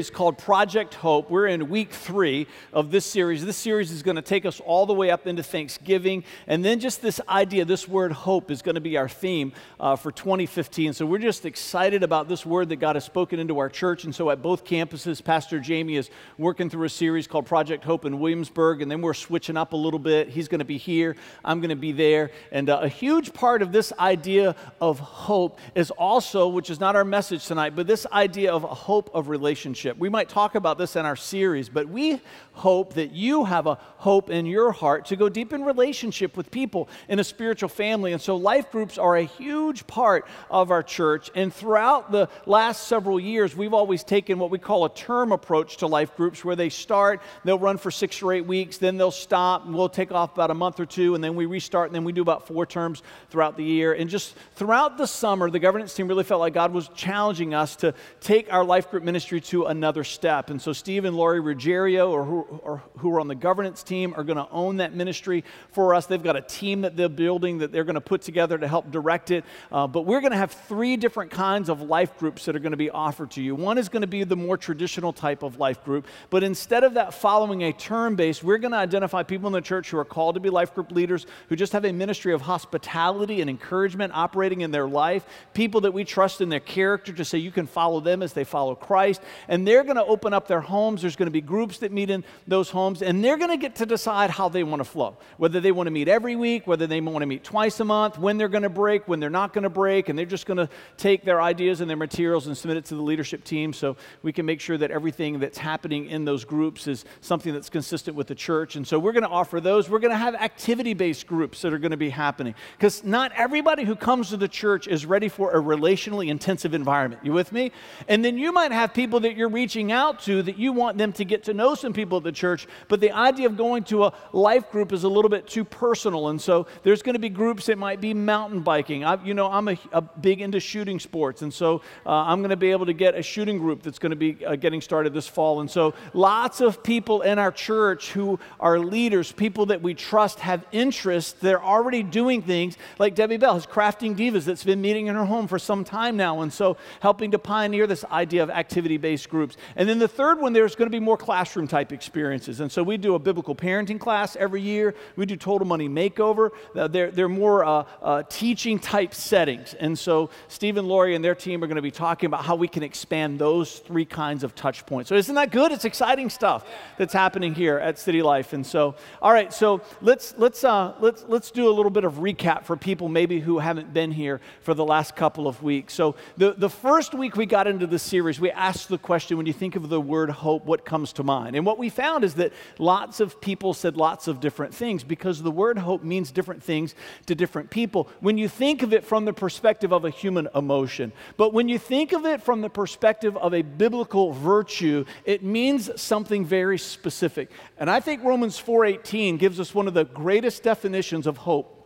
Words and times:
series 0.00 0.16
called 0.16 0.38
Project 0.38 0.94
Hope. 0.94 1.28
We're 1.28 1.48
in 1.48 1.68
week 1.68 1.92
three 1.92 2.46
of 2.72 2.90
this 2.90 3.04
series. 3.04 3.44
This 3.44 3.58
series 3.58 3.90
is 3.90 4.02
going 4.02 4.16
to 4.16 4.22
take 4.22 4.46
us 4.46 4.58
all 4.58 4.86
the 4.86 4.94
way 4.94 5.10
up 5.10 5.26
into 5.26 5.42
Thanksgiving. 5.42 6.24
And 6.46 6.64
then 6.64 6.80
just 6.80 7.02
this 7.02 7.20
idea, 7.28 7.66
this 7.66 7.86
word 7.86 8.10
hope, 8.10 8.50
is 8.50 8.62
going 8.62 8.76
to 8.76 8.80
be 8.80 8.96
our 8.96 9.10
theme 9.10 9.52
uh, 9.78 9.96
for 9.96 10.10
2015. 10.10 10.94
So 10.94 11.04
we're 11.04 11.18
just 11.18 11.44
excited 11.44 12.02
about 12.02 12.28
this 12.28 12.46
word 12.46 12.70
that 12.70 12.76
God 12.76 12.96
has 12.96 13.04
spoken 13.04 13.38
into 13.38 13.58
our 13.58 13.68
church. 13.68 14.04
And 14.04 14.14
so 14.14 14.30
at 14.30 14.40
both 14.40 14.64
campuses, 14.64 15.22
Pastor 15.22 15.60
Jamie 15.60 15.96
is 15.96 16.08
working 16.38 16.70
through 16.70 16.86
a 16.86 16.88
series 16.88 17.26
called 17.26 17.44
Project 17.44 17.84
Hope 17.84 18.06
in 18.06 18.20
Williamsburg. 18.20 18.80
And 18.80 18.90
then 18.90 19.02
we're 19.02 19.12
switching 19.12 19.58
up 19.58 19.74
a 19.74 19.76
little 19.76 19.98
bit. 19.98 20.28
He's 20.28 20.48
going 20.48 20.60
to 20.60 20.64
be 20.64 20.78
here, 20.78 21.14
I'm 21.44 21.60
going 21.60 21.68
to 21.68 21.76
be 21.76 21.92
there. 21.92 22.30
And 22.52 22.70
uh, 22.70 22.78
a 22.80 22.88
huge 22.88 23.34
part 23.34 23.60
of 23.60 23.70
this 23.70 23.92
idea 23.98 24.56
of 24.80 24.98
hope 24.98 25.58
is 25.74 25.90
also, 25.90 26.48
which 26.48 26.70
is 26.70 26.80
not 26.80 26.96
our 26.96 27.04
message 27.04 27.44
tonight, 27.44 27.76
but 27.76 27.86
this 27.86 28.06
idea 28.10 28.50
of 28.50 28.62
hope 28.62 29.10
of 29.12 29.28
relationship. 29.28 29.89
We 29.98 30.08
might 30.08 30.28
talk 30.28 30.54
about 30.54 30.78
this 30.78 30.96
in 30.96 31.06
our 31.06 31.16
series, 31.16 31.68
but 31.68 31.88
we 31.88 32.20
hope 32.52 32.94
that 32.94 33.12
you 33.12 33.44
have 33.44 33.66
a 33.66 33.78
hope 33.96 34.30
in 34.30 34.46
your 34.46 34.72
heart 34.72 35.06
to 35.06 35.16
go 35.16 35.28
deep 35.28 35.52
in 35.52 35.64
relationship 35.64 36.36
with 36.36 36.50
people 36.50 36.88
in 37.08 37.18
a 37.18 37.24
spiritual 37.24 37.68
family. 37.68 38.12
And 38.12 38.20
so, 38.20 38.36
life 38.36 38.70
groups 38.70 38.98
are 38.98 39.16
a 39.16 39.22
huge 39.22 39.86
part 39.86 40.26
of 40.50 40.70
our 40.70 40.82
church. 40.82 41.30
And 41.34 41.52
throughout 41.52 42.12
the 42.12 42.28
last 42.46 42.86
several 42.86 43.18
years, 43.18 43.56
we've 43.56 43.74
always 43.74 44.04
taken 44.04 44.38
what 44.38 44.50
we 44.50 44.58
call 44.58 44.84
a 44.84 44.94
term 44.94 45.32
approach 45.32 45.78
to 45.78 45.86
life 45.86 46.16
groups, 46.16 46.44
where 46.44 46.56
they 46.56 46.68
start, 46.68 47.20
they'll 47.44 47.58
run 47.58 47.76
for 47.76 47.90
six 47.90 48.22
or 48.22 48.32
eight 48.32 48.46
weeks, 48.46 48.78
then 48.78 48.96
they'll 48.96 49.10
stop, 49.10 49.64
and 49.64 49.74
we'll 49.74 49.88
take 49.88 50.12
off 50.12 50.32
about 50.34 50.50
a 50.50 50.54
month 50.54 50.80
or 50.80 50.86
two, 50.86 51.14
and 51.14 51.24
then 51.24 51.34
we 51.34 51.46
restart, 51.46 51.88
and 51.88 51.94
then 51.94 52.04
we 52.04 52.12
do 52.12 52.22
about 52.22 52.46
four 52.46 52.66
terms 52.66 53.02
throughout 53.30 53.56
the 53.56 53.64
year. 53.64 53.92
And 53.92 54.10
just 54.10 54.34
throughout 54.54 54.98
the 54.98 55.06
summer, 55.06 55.50
the 55.50 55.58
governance 55.58 55.94
team 55.94 56.08
really 56.08 56.24
felt 56.24 56.40
like 56.40 56.54
God 56.54 56.72
was 56.72 56.88
challenging 56.94 57.54
us 57.54 57.76
to 57.76 57.94
take 58.20 58.52
our 58.52 58.64
life 58.64 58.90
group 58.90 59.02
ministry 59.02 59.40
to 59.40 59.64
another 59.64 59.79
step. 60.04 60.50
And 60.50 60.60
so, 60.60 60.72
Steve 60.72 61.04
and 61.04 61.16
Laurie 61.16 61.40
Ruggiero, 61.40 62.10
or 62.10 62.24
who, 62.24 62.40
or 62.62 62.82
who 62.98 63.14
are 63.14 63.20
on 63.20 63.28
the 63.28 63.34
governance 63.34 63.82
team, 63.82 64.14
are 64.16 64.24
going 64.24 64.36
to 64.36 64.48
own 64.50 64.78
that 64.78 64.94
ministry 64.94 65.44
for 65.70 65.94
us. 65.94 66.06
They've 66.06 66.22
got 66.22 66.36
a 66.36 66.42
team 66.42 66.82
that 66.82 66.96
they're 66.96 67.08
building 67.08 67.58
that 67.58 67.72
they're 67.72 67.84
going 67.84 67.94
to 67.94 68.00
put 68.00 68.22
together 68.22 68.58
to 68.58 68.68
help 68.68 68.90
direct 68.90 69.30
it. 69.30 69.44
Uh, 69.70 69.86
but 69.86 70.02
we're 70.02 70.20
going 70.20 70.32
to 70.32 70.38
have 70.38 70.52
three 70.52 70.96
different 70.96 71.30
kinds 71.30 71.68
of 71.68 71.82
life 71.82 72.18
groups 72.18 72.44
that 72.44 72.56
are 72.56 72.60
going 72.60 72.72
to 72.72 72.76
be 72.76 72.90
offered 72.90 73.30
to 73.32 73.42
you. 73.42 73.54
One 73.54 73.78
is 73.78 73.88
going 73.88 74.02
to 74.02 74.06
be 74.06 74.24
the 74.24 74.36
more 74.36 74.56
traditional 74.56 75.12
type 75.12 75.42
of 75.42 75.58
life 75.58 75.84
group, 75.84 76.06
but 76.30 76.42
instead 76.42 76.84
of 76.84 76.94
that 76.94 77.14
following 77.14 77.62
a 77.62 77.72
term 77.72 78.16
base, 78.16 78.42
we're 78.42 78.58
going 78.58 78.72
to 78.72 78.78
identify 78.78 79.22
people 79.22 79.46
in 79.46 79.52
the 79.52 79.60
church 79.60 79.90
who 79.90 79.98
are 79.98 80.04
called 80.04 80.34
to 80.34 80.40
be 80.40 80.50
life 80.50 80.74
group 80.74 80.92
leaders, 80.92 81.26
who 81.48 81.56
just 81.56 81.72
have 81.72 81.84
a 81.84 81.92
ministry 81.92 82.32
of 82.32 82.42
hospitality 82.42 83.40
and 83.40 83.50
encouragement 83.50 84.12
operating 84.14 84.60
in 84.60 84.70
their 84.70 84.88
life, 84.88 85.24
people 85.54 85.80
that 85.82 85.92
we 85.92 86.04
trust 86.04 86.40
in 86.40 86.48
their 86.48 86.60
character 86.60 87.12
to 87.12 87.24
say 87.24 87.38
you 87.38 87.50
can 87.50 87.66
follow 87.66 88.00
them 88.00 88.22
as 88.22 88.32
they 88.32 88.44
follow 88.44 88.74
Christ. 88.74 89.20
And 89.48 89.59
they're 89.66 89.84
going 89.84 89.96
to 89.96 90.04
open 90.04 90.32
up 90.32 90.48
their 90.48 90.60
homes. 90.60 91.02
There's 91.02 91.16
going 91.16 91.26
to 91.26 91.32
be 91.32 91.40
groups 91.40 91.78
that 91.78 91.92
meet 91.92 92.10
in 92.10 92.24
those 92.46 92.70
homes, 92.70 93.02
and 93.02 93.24
they're 93.24 93.36
going 93.36 93.50
to 93.50 93.56
get 93.56 93.76
to 93.76 93.86
decide 93.86 94.30
how 94.30 94.48
they 94.48 94.62
want 94.62 94.80
to 94.80 94.84
flow. 94.84 95.16
Whether 95.36 95.60
they 95.60 95.72
want 95.72 95.86
to 95.86 95.90
meet 95.90 96.08
every 96.08 96.36
week, 96.36 96.66
whether 96.66 96.86
they 96.86 97.00
want 97.00 97.20
to 97.20 97.26
meet 97.26 97.44
twice 97.44 97.80
a 97.80 97.84
month, 97.84 98.18
when 98.18 98.38
they're 98.38 98.48
going 98.48 98.62
to 98.62 98.68
break, 98.68 99.08
when 99.08 99.20
they're 99.20 99.30
not 99.30 99.52
going 99.52 99.64
to 99.64 99.70
break, 99.70 100.08
and 100.08 100.18
they're 100.18 100.26
just 100.26 100.46
going 100.46 100.58
to 100.58 100.68
take 100.96 101.24
their 101.24 101.42
ideas 101.42 101.80
and 101.80 101.90
their 101.90 101.96
materials 101.96 102.46
and 102.46 102.56
submit 102.56 102.76
it 102.76 102.84
to 102.86 102.94
the 102.94 103.02
leadership 103.02 103.44
team 103.44 103.72
so 103.72 103.96
we 104.22 104.32
can 104.32 104.46
make 104.46 104.60
sure 104.60 104.78
that 104.78 104.90
everything 104.90 105.38
that's 105.38 105.58
happening 105.58 106.06
in 106.06 106.24
those 106.24 106.44
groups 106.44 106.86
is 106.86 107.04
something 107.20 107.52
that's 107.52 107.70
consistent 107.70 108.16
with 108.16 108.26
the 108.26 108.34
church. 108.34 108.76
And 108.76 108.86
so 108.86 108.98
we're 108.98 109.12
going 109.12 109.24
to 109.24 109.28
offer 109.28 109.60
those. 109.60 109.90
We're 109.90 109.98
going 109.98 110.12
to 110.12 110.18
have 110.18 110.34
activity 110.34 110.94
based 110.94 111.26
groups 111.26 111.62
that 111.62 111.72
are 111.72 111.78
going 111.78 111.90
to 111.90 111.96
be 111.96 112.10
happening 112.10 112.54
because 112.76 113.04
not 113.04 113.32
everybody 113.36 113.84
who 113.84 113.96
comes 113.96 114.30
to 114.30 114.36
the 114.36 114.48
church 114.48 114.88
is 114.88 115.04
ready 115.04 115.28
for 115.28 115.52
a 115.52 115.60
relationally 115.60 116.28
intensive 116.28 116.74
environment. 116.74 117.24
You 117.24 117.32
with 117.32 117.52
me? 117.52 117.72
And 118.08 118.24
then 118.24 118.38
you 118.38 118.52
might 118.52 118.72
have 118.72 118.94
people 118.94 119.20
that 119.20 119.36
you're 119.36 119.48
reaching 119.52 119.92
out 119.92 120.20
to 120.20 120.42
that 120.42 120.58
you 120.58 120.72
want 120.72 120.98
them 120.98 121.12
to 121.14 121.24
get 121.24 121.44
to 121.44 121.54
know 121.54 121.74
some 121.74 121.92
people 121.92 122.18
at 122.18 122.24
the 122.24 122.32
church, 122.32 122.66
but 122.88 123.00
the 123.00 123.12
idea 123.12 123.46
of 123.46 123.56
going 123.56 123.84
to 123.84 124.04
a 124.04 124.12
life 124.32 124.70
group 124.70 124.92
is 124.92 125.04
a 125.04 125.08
little 125.08 125.28
bit 125.28 125.46
too 125.46 125.64
personal. 125.64 126.28
And 126.28 126.40
so 126.40 126.66
there's 126.82 127.02
going 127.02 127.14
to 127.14 127.20
be 127.20 127.28
groups 127.28 127.66
that 127.66 127.78
might 127.78 128.00
be 128.00 128.14
mountain 128.14 128.60
biking. 128.60 129.04
I, 129.04 129.22
you 129.24 129.34
know, 129.34 129.50
I'm 129.50 129.68
a, 129.68 129.78
a, 129.92 130.00
big 130.00 130.40
into 130.40 130.60
shooting 130.60 130.98
sports, 130.98 131.42
and 131.42 131.52
so 131.52 131.82
uh, 132.04 132.10
I'm 132.10 132.40
going 132.40 132.50
to 132.50 132.56
be 132.56 132.70
able 132.70 132.86
to 132.86 132.92
get 132.92 133.14
a 133.14 133.22
shooting 133.22 133.58
group 133.58 133.82
that's 133.82 133.98
going 133.98 134.10
to 134.10 134.16
be 134.16 134.44
uh, 134.44 134.56
getting 134.56 134.80
started 134.80 135.14
this 135.14 135.26
fall. 135.26 135.60
And 135.60 135.70
so 135.70 135.94
lots 136.12 136.60
of 136.60 136.82
people 136.82 137.22
in 137.22 137.38
our 137.38 137.52
church 137.52 138.12
who 138.12 138.38
are 138.58 138.78
leaders, 138.78 139.32
people 139.32 139.66
that 139.66 139.82
we 139.82 139.94
trust, 139.94 140.40
have 140.40 140.64
interests. 140.72 141.32
They're 141.32 141.62
already 141.62 142.02
doing 142.02 142.42
things 142.42 142.76
like 142.98 143.14
Debbie 143.14 143.36
Bell 143.36 143.54
has 143.54 143.66
Crafting 143.66 144.16
Divas 144.16 144.44
that's 144.44 144.64
been 144.64 144.80
meeting 144.80 145.06
in 145.06 145.14
her 145.14 145.24
home 145.24 145.46
for 145.48 145.58
some 145.58 145.84
time 145.84 146.16
now, 146.16 146.42
and 146.42 146.52
so 146.52 146.76
helping 147.00 147.30
to 147.30 147.38
pioneer 147.38 147.86
this 147.86 148.04
idea 148.06 148.42
of 148.42 148.50
activity 148.50 148.96
based 148.96 149.28
groups. 149.28 149.39
And 149.76 149.88
then 149.88 149.98
the 149.98 150.08
third 150.08 150.40
one, 150.40 150.52
there's 150.52 150.74
going 150.74 150.86
to 150.86 150.94
be 150.94 151.00
more 151.00 151.16
classroom 151.16 151.66
type 151.66 151.92
experiences. 151.92 152.60
And 152.60 152.70
so 152.70 152.82
we 152.82 152.96
do 152.96 153.14
a 153.14 153.18
biblical 153.18 153.54
parenting 153.54 153.98
class 153.98 154.36
every 154.36 154.60
year. 154.60 154.94
We 155.16 155.26
do 155.26 155.36
Total 155.36 155.66
Money 155.66 155.88
Makeover. 155.88 156.50
Uh, 156.74 156.88
they're, 156.88 157.10
they're 157.10 157.28
more 157.28 157.64
uh, 157.64 157.84
uh, 158.02 158.22
teaching 158.28 158.78
type 158.78 159.14
settings. 159.14 159.74
And 159.74 159.98
so 159.98 160.30
Steve 160.48 160.76
and 160.76 160.88
Laurie 160.88 161.14
and 161.14 161.24
their 161.24 161.34
team 161.34 161.62
are 161.62 161.66
going 161.66 161.76
to 161.76 161.82
be 161.82 161.90
talking 161.90 162.26
about 162.26 162.44
how 162.44 162.56
we 162.56 162.68
can 162.68 162.82
expand 162.82 163.38
those 163.38 163.78
three 163.78 164.04
kinds 164.04 164.44
of 164.44 164.54
touch 164.54 164.84
points. 164.86 165.08
So 165.08 165.14
isn't 165.14 165.34
that 165.34 165.50
good? 165.50 165.72
It's 165.72 165.84
exciting 165.84 166.30
stuff 166.30 166.66
that's 166.98 167.12
happening 167.12 167.54
here 167.54 167.78
at 167.78 167.98
City 167.98 168.22
Life. 168.22 168.52
And 168.52 168.66
so, 168.66 168.94
all 169.22 169.32
right, 169.32 169.52
so 169.52 169.80
let's, 170.00 170.34
let's, 170.36 170.64
uh, 170.64 170.94
let's, 171.00 171.24
let's 171.28 171.50
do 171.50 171.68
a 171.68 171.72
little 171.72 171.90
bit 171.90 172.04
of 172.04 172.14
recap 172.14 172.64
for 172.64 172.76
people 172.76 173.08
maybe 173.08 173.40
who 173.40 173.58
haven't 173.58 173.92
been 173.92 174.10
here 174.12 174.40
for 174.62 174.74
the 174.74 174.84
last 174.84 175.16
couple 175.16 175.46
of 175.46 175.62
weeks. 175.62 175.94
So 175.94 176.16
the, 176.36 176.52
the 176.52 176.70
first 176.70 177.14
week 177.14 177.36
we 177.36 177.46
got 177.46 177.66
into 177.66 177.86
this 177.86 178.02
series, 178.02 178.40
we 178.40 178.50
asked 178.50 178.88
the 178.88 178.98
question, 178.98 179.29
when 179.36 179.46
you 179.46 179.52
think 179.52 179.76
of 179.76 179.88
the 179.88 180.00
word 180.00 180.30
hope, 180.30 180.64
what 180.64 180.84
comes 180.84 181.12
to 181.14 181.22
mind? 181.22 181.56
And 181.56 181.66
what 181.66 181.78
we 181.78 181.88
found 181.88 182.24
is 182.24 182.34
that 182.34 182.52
lots 182.78 183.20
of 183.20 183.40
people 183.40 183.74
said 183.74 183.96
lots 183.96 184.28
of 184.28 184.40
different 184.40 184.74
things 184.74 185.04
because 185.04 185.42
the 185.42 185.50
word 185.50 185.78
hope 185.78 186.02
means 186.02 186.30
different 186.30 186.62
things 186.62 186.94
to 187.26 187.34
different 187.34 187.70
people 187.70 188.08
when 188.20 188.38
you 188.38 188.48
think 188.48 188.82
of 188.82 188.92
it 188.92 189.04
from 189.04 189.24
the 189.24 189.32
perspective 189.32 189.92
of 189.92 190.04
a 190.04 190.10
human 190.10 190.48
emotion. 190.54 191.12
But 191.36 191.52
when 191.52 191.68
you 191.68 191.78
think 191.78 192.12
of 192.12 192.26
it 192.26 192.42
from 192.42 192.60
the 192.60 192.70
perspective 192.70 193.36
of 193.36 193.54
a 193.54 193.62
biblical 193.62 194.32
virtue, 194.32 195.04
it 195.24 195.42
means 195.42 195.90
something 196.00 196.44
very 196.44 196.78
specific. 196.78 197.50
And 197.78 197.90
I 197.90 198.00
think 198.00 198.22
Romans 198.24 198.58
4:18 198.58 199.38
gives 199.38 199.60
us 199.60 199.74
one 199.74 199.88
of 199.88 199.94
the 199.94 200.04
greatest 200.04 200.62
definitions 200.62 201.26
of 201.26 201.38
hope 201.38 201.76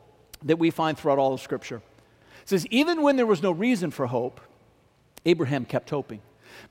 that 0.43 0.59
we 0.59 0.71
find 0.71 0.99
throughout 0.99 1.19
all 1.19 1.33
of 1.33 1.41
scripture. 1.41 1.83
It 2.43 2.49
says 2.49 2.67
even 2.67 3.03
when 3.03 3.17
there 3.17 3.27
was 3.27 3.43
no 3.43 3.51
reason 3.51 3.91
for 3.91 4.07
hope, 4.07 4.41
Abraham 5.25 5.65
kept 5.65 5.91
hoping 5.91 6.21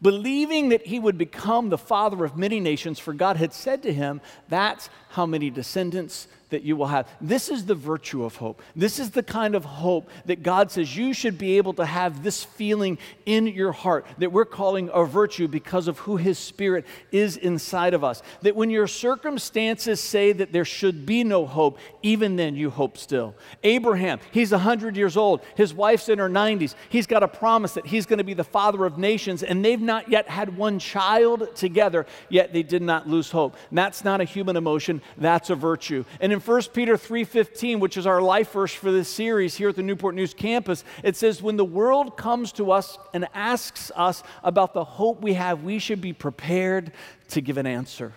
believing 0.01 0.69
that 0.69 0.87
he 0.87 0.99
would 0.99 1.17
become 1.17 1.69
the 1.69 1.77
father 1.77 2.23
of 2.25 2.37
many 2.37 2.59
nations, 2.59 2.99
for 2.99 3.13
God 3.13 3.37
had 3.37 3.53
said 3.53 3.83
to 3.83 3.93
him, 3.93 4.21
That's 4.49 4.89
how 5.09 5.25
many 5.25 5.49
descendants 5.49 6.27
that 6.53 6.63
you 6.63 6.75
will 6.75 6.87
have. 6.87 7.07
This 7.19 7.49
is 7.49 7.65
the 7.65 7.75
virtue 7.75 8.23
of 8.23 8.35
hope. 8.35 8.61
This 8.75 8.99
is 8.99 9.11
the 9.11 9.23
kind 9.23 9.55
of 9.55 9.65
hope 9.65 10.09
that 10.25 10.43
God 10.43 10.71
says 10.71 10.95
you 10.95 11.13
should 11.13 11.37
be 11.37 11.57
able 11.57 11.73
to 11.73 11.85
have 11.85 12.23
this 12.23 12.43
feeling 12.43 12.97
in 13.25 13.47
your 13.47 13.71
heart 13.71 14.05
that 14.19 14.31
we're 14.31 14.45
calling 14.45 14.89
a 14.93 15.03
virtue 15.03 15.47
because 15.47 15.87
of 15.87 15.99
who 15.99 16.17
His 16.17 16.37
Spirit 16.37 16.85
is 17.11 17.37
inside 17.37 17.93
of 17.93 18.03
us. 18.03 18.21
That 18.43 18.55
when 18.55 18.69
your 18.69 18.87
circumstances 18.87 19.99
say 19.99 20.31
that 20.33 20.53
there 20.53 20.65
should 20.65 21.05
be 21.05 21.23
no 21.23 21.45
hope, 21.45 21.79
even 22.03 22.35
then 22.35 22.55
you 22.55 22.69
hope 22.69 22.97
still. 22.97 23.35
Abraham, 23.63 24.19
he's 24.31 24.51
100 24.51 24.95
years 24.95 25.17
old. 25.17 25.41
His 25.55 25.73
wife's 25.73 26.07
in 26.07 26.19
her 26.19 26.29
90s. 26.29 26.75
He's 26.89 27.07
got 27.07 27.23
a 27.23 27.27
promise 27.27 27.73
that 27.73 27.87
he's 27.87 28.05
going 28.05 28.19
to 28.19 28.23
be 28.23 28.35
the 28.35 28.43
father 28.43 28.85
of 28.85 28.97
nations, 28.99 29.41
and 29.41 29.65
they've 29.65 29.81
not 29.81 30.09
yet 30.09 30.29
had 30.29 30.55
one 30.55 30.77
child 30.77 31.55
together, 31.55 32.05
yet 32.29 32.53
they 32.53 32.63
did 32.63 32.83
not 32.83 33.09
lose 33.09 33.31
hope. 33.31 33.55
And 33.69 33.77
that's 33.77 34.03
not 34.03 34.21
a 34.21 34.23
human 34.23 34.55
emotion, 34.55 35.01
that's 35.17 35.49
a 35.49 35.55
virtue. 35.55 36.05
And 36.19 36.31
in 36.31 36.39
1 36.45 36.73
Peter 36.73 36.97
3:15, 36.97 37.79
which 37.79 37.95
is 37.95 38.05
our 38.05 38.21
life 38.21 38.51
verse 38.51 38.73
for 38.73 38.91
this 38.91 39.07
series 39.07 39.55
here 39.55 39.69
at 39.69 39.75
the 39.75 39.81
Newport 39.81 40.13
News 40.13 40.33
campus, 40.33 40.83
it 41.01 41.15
says 41.15 41.41
when 41.41 41.55
the 41.55 41.63
world 41.63 42.17
comes 42.17 42.51
to 42.53 42.71
us 42.71 42.97
and 43.13 43.27
asks 43.33 43.91
us 43.95 44.23
about 44.43 44.73
the 44.73 44.83
hope 44.83 45.21
we 45.21 45.33
have, 45.35 45.63
we 45.63 45.79
should 45.79 46.01
be 46.01 46.11
prepared 46.11 46.91
to 47.29 47.39
give 47.39 47.57
an 47.57 47.65
answer. 47.65 48.11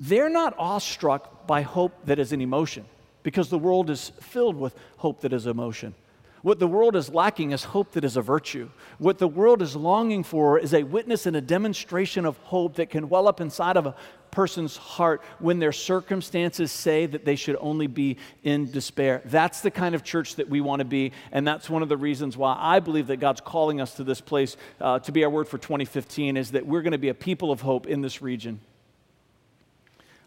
They're 0.00 0.30
not 0.30 0.54
awestruck 0.58 1.46
by 1.46 1.62
hope 1.62 1.92
that 2.06 2.18
is 2.18 2.32
an 2.32 2.40
emotion 2.40 2.86
because 3.22 3.50
the 3.50 3.58
world 3.58 3.88
is 3.88 4.10
filled 4.20 4.56
with 4.56 4.74
hope 4.96 5.20
that 5.20 5.32
is 5.32 5.46
emotion. 5.46 5.94
What 6.42 6.58
the 6.58 6.66
world 6.66 6.96
is 6.96 7.12
lacking 7.12 7.52
is 7.52 7.64
hope 7.64 7.92
that 7.92 8.04
is 8.04 8.16
a 8.16 8.22
virtue. 8.22 8.70
What 8.98 9.18
the 9.18 9.28
world 9.28 9.60
is 9.60 9.76
longing 9.76 10.22
for 10.24 10.58
is 10.58 10.72
a 10.72 10.84
witness 10.84 11.26
and 11.26 11.36
a 11.36 11.40
demonstration 11.40 12.24
of 12.24 12.38
hope 12.38 12.76
that 12.76 12.88
can 12.88 13.10
well 13.10 13.28
up 13.28 13.42
inside 13.42 13.76
of 13.76 13.86
a 13.86 13.94
person's 14.30 14.76
heart 14.76 15.22
when 15.38 15.58
their 15.58 15.72
circumstances 15.72 16.72
say 16.72 17.06
that 17.06 17.24
they 17.24 17.36
should 17.36 17.56
only 17.60 17.86
be 17.86 18.16
in 18.42 18.70
despair. 18.70 19.22
That's 19.24 19.60
the 19.60 19.70
kind 19.70 19.94
of 19.94 20.02
church 20.02 20.36
that 20.36 20.48
we 20.48 20.60
want 20.60 20.80
to 20.80 20.84
be, 20.84 21.12
and 21.32 21.46
that's 21.46 21.68
one 21.68 21.82
of 21.82 21.88
the 21.88 21.96
reasons 21.96 22.36
why 22.36 22.56
I 22.58 22.80
believe 22.80 23.08
that 23.08 23.18
God's 23.18 23.40
calling 23.40 23.80
us 23.80 23.94
to 23.94 24.04
this 24.04 24.20
place 24.20 24.56
uh, 24.80 24.98
to 25.00 25.12
be 25.12 25.24
our 25.24 25.30
word 25.30 25.48
for 25.48 25.58
2015 25.58 26.36
is 26.36 26.52
that 26.52 26.66
we're 26.66 26.82
going 26.82 26.92
to 26.92 26.98
be 26.98 27.08
a 27.08 27.14
people 27.14 27.50
of 27.50 27.60
hope 27.60 27.86
in 27.86 28.00
this 28.00 28.22
region. 28.22 28.60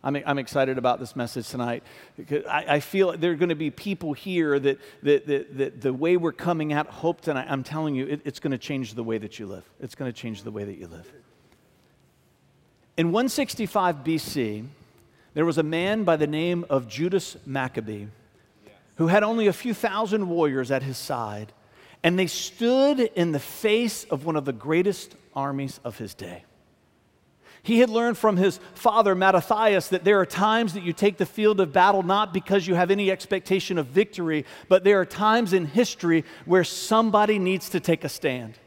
I'm, 0.04 0.18
I'm 0.26 0.38
excited 0.38 0.78
about 0.78 1.00
this 1.00 1.16
message 1.16 1.48
tonight. 1.48 1.84
Because 2.18 2.46
I, 2.46 2.66
I 2.76 2.80
feel 2.82 3.18
there 3.18 3.32
are 3.32 3.36
going 3.36 3.50
to 3.50 3.56
be 3.56 3.72
people 3.72 4.14
here 4.14 4.60
that, 4.60 4.80
that, 5.04 5.28
that, 5.28 5.58
that, 5.58 5.82
the 5.82 5.94
way 5.94 6.18
we're 6.18 6.34
coming 6.34 6.74
at 6.74 6.88
hope 6.88 7.22
tonight, 7.22 7.48
I'm 7.50 7.64
telling 7.64 7.96
you, 7.96 8.08
it, 8.08 8.22
it's 8.26 8.40
going 8.40 8.52
to 8.52 8.58
change 8.58 8.96
the 8.96 9.04
way 9.04 9.18
that 9.18 9.40
you 9.40 9.48
live. 9.48 9.64
It's 9.80 9.96
going 9.96 10.12
to 10.12 10.18
change 10.18 10.44
the 10.44 10.52
way 10.52 10.66
that 10.66 10.78
you 10.78 10.88
live. 10.88 11.12
In 12.96 13.08
165 13.08 14.04
BC, 14.04 14.66
there 15.34 15.46
was 15.46 15.58
a 15.58 15.64
man 15.64 16.04
by 16.04 16.16
the 16.16 16.28
name 16.28 16.64
of 16.70 16.88
Judas 16.88 17.38
Maccabee 17.46 18.06
who 18.98 19.08
had 19.08 19.24
only 19.24 19.48
a 19.48 19.54
few 19.54 19.74
thousand 19.74 20.30
warriors 20.30 20.70
at 20.70 20.84
his 20.84 20.98
side, 20.98 21.52
and 22.04 22.20
they 22.20 22.28
stood 22.28 23.00
in 23.00 23.32
the 23.32 23.40
face 23.40 24.04
of 24.06 24.26
one 24.26 24.36
of 24.36 24.46
the 24.46 24.54
greatest 24.54 25.16
armies 25.36 25.80
of 25.84 25.98
his 25.98 26.14
day. 26.14 26.44
He 27.64 27.80
had 27.80 27.90
learned 27.90 28.18
from 28.18 28.38
his 28.38 28.60
father, 28.76 29.16
Mattathias, 29.16 29.88
that 29.88 30.04
there 30.04 30.20
are 30.20 30.26
times 30.26 30.74
that 30.74 30.84
you 30.84 30.92
take 30.92 31.18
the 31.18 31.26
field 31.26 31.62
of 31.62 31.72
battle 31.72 32.04
not 32.04 32.34
because 32.34 32.68
you 32.68 32.76
have 32.76 32.92
any 32.92 33.10
expectation 33.10 33.78
of 33.78 33.88
victory, 33.88 34.46
but 34.68 34.84
there 34.84 35.00
are 35.00 35.06
times 35.06 35.54
in 35.54 35.66
history 35.66 36.26
where 36.46 36.66
somebody 36.66 37.40
needs 37.40 37.70
to 37.70 37.80
take 37.80 38.04
a 38.04 38.10
stand. 38.10 38.60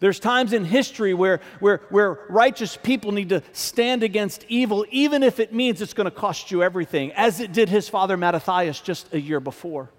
There's 0.00 0.20
times 0.20 0.52
in 0.52 0.64
history 0.64 1.12
where, 1.12 1.40
where, 1.58 1.80
where 1.90 2.20
righteous 2.28 2.76
people 2.76 3.12
need 3.12 3.30
to 3.30 3.42
stand 3.52 4.02
against 4.02 4.44
evil, 4.48 4.86
even 4.90 5.22
if 5.22 5.40
it 5.40 5.52
means 5.52 5.82
it's 5.82 5.94
going 5.94 6.04
to 6.04 6.10
cost 6.10 6.50
you 6.50 6.62
everything, 6.62 7.12
as 7.12 7.40
it 7.40 7.52
did 7.52 7.68
his 7.68 7.88
father 7.88 8.16
Mattathias 8.16 8.80
just 8.80 9.12
a 9.12 9.20
year 9.20 9.40
before. 9.40 9.90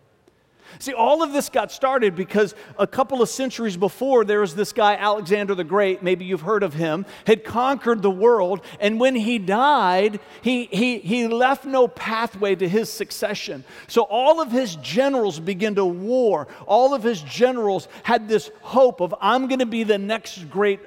See, 0.78 0.94
all 0.94 1.24
of 1.24 1.34
this 1.34 1.50
got 1.50 1.72
started 1.72 2.16
because 2.16 2.54
a 2.78 2.86
couple 2.86 3.22
of 3.22 3.30
centuries 3.30 3.76
before, 3.76 4.24
there 4.24 4.42
was 4.42 4.56
this 4.56 4.72
guy, 4.72 4.96
Alexander 4.96 5.56
the 5.56 5.64
Great, 5.64 6.04
maybe 6.04 6.26
you've 6.26 6.42
heard 6.42 6.64
of 6.64 6.74
him, 6.74 7.06
had 7.26 7.44
conquered 7.44 8.02
the 8.02 8.12
world. 8.12 8.62
And 8.80 9.00
when 9.00 9.16
he 9.16 9.40
died, 9.40 10.20
he, 10.42 10.66
he, 10.66 11.00
he 11.00 11.28
left 11.28 11.66
no 11.66 11.88
pathway 11.88 12.56
to 12.56 12.70
his 12.70 12.92
succession. 12.92 13.64
So 13.88 14.04
all 14.04 14.42
of 14.42 14.52
his 14.52 14.76
generals 14.78 15.40
began 15.40 15.76
to 15.76 15.86
war. 15.86 16.48
All 16.68 16.94
of 16.94 17.04
his 17.04 17.22
generals 17.22 17.88
had 18.04 18.28
this 18.28 18.52
hope 18.62 19.02
of, 19.02 19.16
I'm 19.20 19.48
going 19.48 19.60
to 19.60 19.66
be 19.66 19.84
the 19.84 19.98
next 19.98 20.50
great 20.50 20.80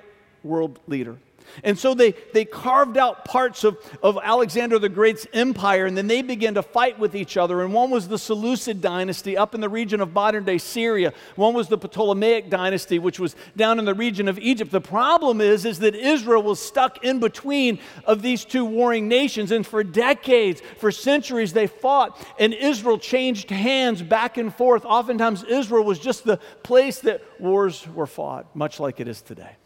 world 0.42 0.78
leader. 0.86 1.16
And 1.64 1.78
so 1.78 1.94
they, 1.94 2.14
they 2.32 2.44
carved 2.44 2.96
out 2.96 3.24
parts 3.24 3.64
of, 3.64 3.78
of 4.02 4.18
Alexander 4.22 4.78
the 4.78 4.88
Great's 4.88 5.26
empire, 5.32 5.86
and 5.86 5.96
then 5.96 6.06
they 6.06 6.22
began 6.22 6.54
to 6.54 6.62
fight 6.62 6.98
with 6.98 7.14
each 7.14 7.36
other. 7.36 7.62
And 7.62 7.72
one 7.72 7.90
was 7.90 8.08
the 8.08 8.18
Seleucid 8.18 8.80
dynasty 8.80 9.36
up 9.36 9.54
in 9.54 9.60
the 9.60 9.68
region 9.68 10.00
of 10.00 10.12
modern 10.12 10.44
day 10.44 10.58
Syria. 10.58 11.12
One 11.36 11.54
was 11.54 11.68
the 11.68 11.78
Ptolemaic 11.78 12.50
dynasty, 12.50 12.98
which 12.98 13.18
was 13.18 13.36
down 13.56 13.78
in 13.78 13.84
the 13.84 13.94
region 13.94 14.28
of 14.28 14.38
Egypt. 14.38 14.70
The 14.70 14.80
problem 14.80 15.40
is, 15.40 15.64
is 15.64 15.78
that 15.80 15.94
Israel 15.94 16.42
was 16.42 16.60
stuck 16.60 17.04
in 17.04 17.20
between 17.20 17.78
of 18.04 18.22
these 18.22 18.44
two 18.44 18.64
warring 18.64 19.08
nations. 19.08 19.50
And 19.50 19.66
for 19.66 19.84
decades, 19.84 20.62
for 20.78 20.90
centuries, 20.90 21.52
they 21.52 21.66
fought, 21.66 22.18
and 22.38 22.52
Israel 22.54 22.98
changed 22.98 23.50
hands 23.50 24.02
back 24.02 24.36
and 24.38 24.54
forth. 24.54 24.84
Oftentimes, 24.84 25.44
Israel 25.44 25.84
was 25.84 25.98
just 25.98 26.24
the 26.24 26.38
place 26.62 27.00
that 27.00 27.22
wars 27.40 27.86
were 27.88 28.06
fought, 28.06 28.54
much 28.54 28.80
like 28.80 29.00
it 29.00 29.08
is 29.08 29.22
today. 29.22 29.56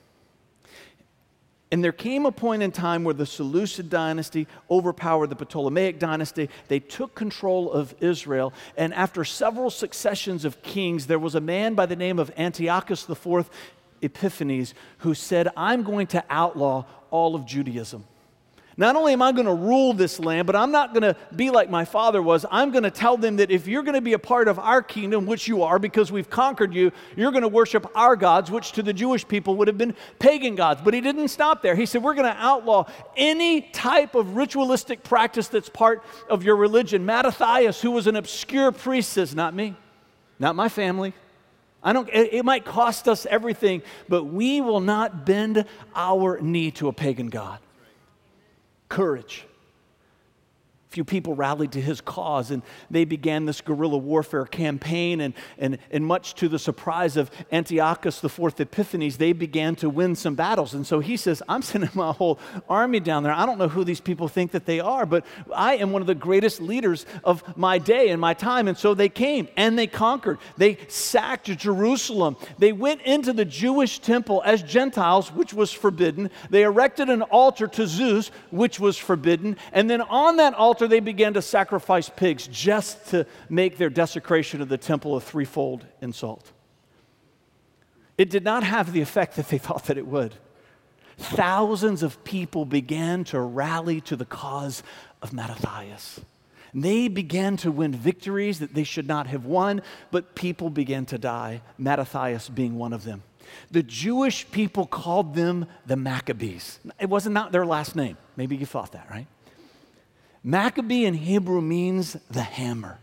And 1.77 1.85
there 1.85 1.93
came 1.93 2.25
a 2.25 2.33
point 2.33 2.63
in 2.63 2.73
time 2.73 3.05
where 3.05 3.13
the 3.13 3.27
Seleucid 3.27 3.91
dynasty 3.91 4.47
overpowered 4.71 5.27
the 5.27 5.37
Ptolemaic 5.37 5.99
dynasty. 5.99 6.49
They 6.69 6.81
took 6.81 7.15
control 7.15 7.71
of 7.71 7.95
Israel. 8.01 8.55
And 8.79 8.95
after 8.95 9.27
several 9.27 9.69
successions 9.69 10.47
of 10.47 10.63
kings, 10.63 11.07
there 11.07 11.19
was 11.19 11.35
a 11.35 11.41
man 11.43 11.75
by 11.75 11.85
the 11.85 11.95
name 11.95 12.19
of 12.19 12.33
Antiochus 12.39 13.07
IV 13.11 13.51
Epiphanes 14.01 14.73
who 15.01 15.13
said, 15.13 15.49
I'm 15.55 15.83
going 15.83 16.07
to 16.07 16.25
outlaw 16.31 16.87
all 17.11 17.35
of 17.35 17.45
Judaism. 17.45 18.07
Not 18.79 18.95
only 18.95 19.15
am 19.15 19.23
I 19.23 19.33
going 19.33 19.47
to 19.47 19.55
rule 19.55 19.95
this 19.95 20.21
land, 20.21 20.47
but 20.47 20.55
I'm 20.55 20.71
not 20.71 20.93
going 20.93 21.03
to 21.03 21.17
be 21.35 21.49
like 21.49 21.71
my 21.71 21.87
father 21.87 22.21
was. 22.21 22.45
I'm 22.51 22.73
going 22.73 22.83
to 22.83 22.91
tell 22.91 23.17
them 23.17 23.37
that 23.37 23.51
if 23.51 23.67
you're 23.67 23.83
going 23.83 23.95
to 23.95 24.03
be 24.03 24.13
a 24.13 24.19
part 24.19 24.49
of 24.49 24.59
our 24.59 24.83
kingdom, 24.83 25.25
which 25.25 25.49
you 25.49 25.63
are 25.63 25.79
because 25.79 26.13
we've 26.13 26.29
conquered 26.29 26.75
you, 26.75 26.93
you're 27.17 27.31
going 27.31 27.43
to 27.43 27.49
worship 27.49 27.91
our 27.95 28.17
gods, 28.17 28.51
which 28.51 28.73
to 28.73 28.83
the 28.83 28.93
Jewish 28.93 29.27
people 29.27 29.57
would 29.57 29.69
have 29.69 29.79
been 29.79 29.95
pagan 30.19 30.57
gods. 30.57 30.83
But 30.85 30.93
he 30.93 31.01
didn't 31.01 31.29
stop 31.29 31.63
there. 31.63 31.75
He 31.75 31.87
said, 31.87 32.03
We're 32.03 32.15
going 32.15 32.31
to 32.31 32.39
outlaw 32.39 32.85
any 33.17 33.63
type 33.63 34.15
of 34.15 34.37
ritualistic 34.37 35.03
practice 35.03 35.49
that's 35.49 35.71
part 35.71 36.05
of 36.29 36.45
your 36.45 36.57
religion. 36.57 37.07
Mattathias, 37.07 37.81
who 37.81 37.93
was 37.93 38.07
an 38.07 38.17
obscure 38.17 38.73
priest, 38.73 39.11
says, 39.11 39.35
Not 39.35 39.55
me, 39.55 39.75
not 40.39 40.55
my 40.55 40.69
family. 40.69 41.15
I 41.83 41.95
don't, 41.95 42.11
it, 42.11 42.35
it 42.35 42.45
might 42.45 42.67
cost 42.67 43.09
us 43.09 43.25
everything, 43.25 43.81
but 44.07 44.25
we 44.25 44.61
will 44.61 44.81
not 44.81 45.25
bend 45.25 45.65
our 45.95 46.39
knee 46.41 46.73
to 46.73 46.89
a 46.89 46.93
pagan 46.93 47.29
God 47.29 47.61
courage 48.89 49.47
few 50.97 51.05
people 51.05 51.35
rallied 51.35 51.73
to 51.73 51.79
his 51.79 52.01
cause 52.01 52.51
and 52.51 52.63
they 52.91 53.05
began 53.05 53.45
this 53.45 53.61
guerrilla 53.61 53.99
warfare 53.99 54.47
campaign. 54.47 55.21
And, 55.21 55.35
and, 55.59 55.77
and 55.91 56.07
much 56.07 56.35
to 56.37 56.49
the 56.49 56.59
surprise 56.59 57.19
of 57.19 57.31
Antiochus 57.53 58.21
the 58.21 58.31
Fourth 58.31 58.59
Epiphanes, 58.59 59.19
they 59.19 59.35
began 59.35 59.77
to 59.77 59.91
win 59.91 60.17
some 60.17 60.37
battles. 60.37 60.73
And 60.73 60.87
so 60.87 61.01
he 61.01 61.19
says, 61.19 61.43
I'm 61.51 61.61
sending 61.71 61.91
my 61.93 62.13
whole 62.13 62.39
army 62.67 62.99
down 62.99 63.25
there. 63.25 63.33
I 63.35 63.45
don't 63.45 63.59
know 63.59 63.69
who 63.69 63.85
these 63.85 64.01
people 64.01 64.27
think 64.27 64.53
that 64.53 64.65
they 64.65 64.81
are, 64.81 65.05
but 65.05 65.27
I 65.55 65.77
am 65.77 65.93
one 65.93 66.01
of 66.01 66.07
the 66.07 66.15
greatest 66.15 66.63
leaders 66.63 67.05
of 67.25 67.59
my 67.59 67.77
day 67.77 68.09
and 68.09 68.19
my 68.19 68.33
time. 68.33 68.67
And 68.67 68.79
so 68.79 68.95
they 68.95 69.11
came 69.11 69.49
and 69.55 69.79
they 69.79 69.87
conquered. 69.87 70.39
They 70.57 70.79
sacked 70.89 71.55
Jerusalem. 71.59 72.39
They 72.57 72.73
went 72.73 73.03
into 73.03 73.35
the 73.35 73.45
Jewish 73.45 73.99
temple 73.99 74.43
as 74.47 74.63
Gentiles, 74.63 75.31
which 75.31 75.53
was 75.53 75.75
forbidden. 75.75 76.31
They 76.49 76.63
erected 76.63 77.11
an 77.11 77.21
altar 77.21 77.67
to 77.67 77.87
Zeus, 77.87 78.31
which 78.51 78.81
was 78.81 78.97
forbidden. 78.97 79.59
And 79.75 79.91
then 79.91 80.01
on 80.01 80.39
that 80.39 80.55
altar, 80.55 80.86
they 80.87 81.01
began 81.01 81.35
to 81.35 81.43
sacrifice 81.43 82.09
pigs 82.09 82.49
just 82.49 83.07
to 83.11 83.27
make 83.49 83.79
their 83.79 83.91
desecration 83.91 84.61
of 84.61 84.69
the 84.69 84.79
temple 84.79 85.17
a 85.17 85.21
threefold 85.21 85.87
insult. 86.01 86.53
It 88.19 88.31
did 88.31 88.45
not 88.45 88.63
have 88.63 88.93
the 88.93 89.01
effect 89.01 89.37
that 89.37 89.49
they 89.49 89.59
thought 89.67 89.85
that 89.87 89.99
it 89.99 90.07
would. 90.07 90.35
Thousands 91.19 92.03
of 92.03 92.23
people 92.25 92.65
began 92.67 93.25
to 93.25 93.41
rally 93.41 94.01
to 94.03 94.17
the 94.17 94.27
cause 94.27 94.83
of 95.23 95.33
Mattathias. 95.33 96.21
They 96.75 97.09
began 97.09 97.57
to 97.59 97.73
win 97.73 97.93
victories 97.93 98.59
that 98.59 98.75
they 98.75 98.85
should 98.85 99.09
not 99.09 99.29
have 99.29 99.47
won, 99.47 99.81
but 100.11 100.35
people 100.35 100.69
began 100.69 101.07
to 101.07 101.17
die, 101.17 101.63
Mattathias 101.79 102.51
being 102.51 102.77
one 102.77 102.93
of 102.93 103.05
them. 103.05 103.23
The 103.71 103.83
Jewish 103.83 104.51
people 104.51 104.87
called 104.87 105.35
them 105.35 105.67
the 105.87 105.97
Maccabees. 105.97 106.81
It 107.01 107.09
wasn't 107.09 107.33
not 107.33 107.53
their 107.53 107.65
last 107.65 107.97
name. 107.97 108.19
Maybe 108.37 108.57
you 108.57 108.67
thought 108.67 108.93
that, 108.93 109.09
right? 109.11 109.27
Maccabee 110.47 111.07
in 111.07 111.15
Hebrew 111.15 111.61
means 111.61 112.17
the 112.31 112.43
hammer 112.43 113.01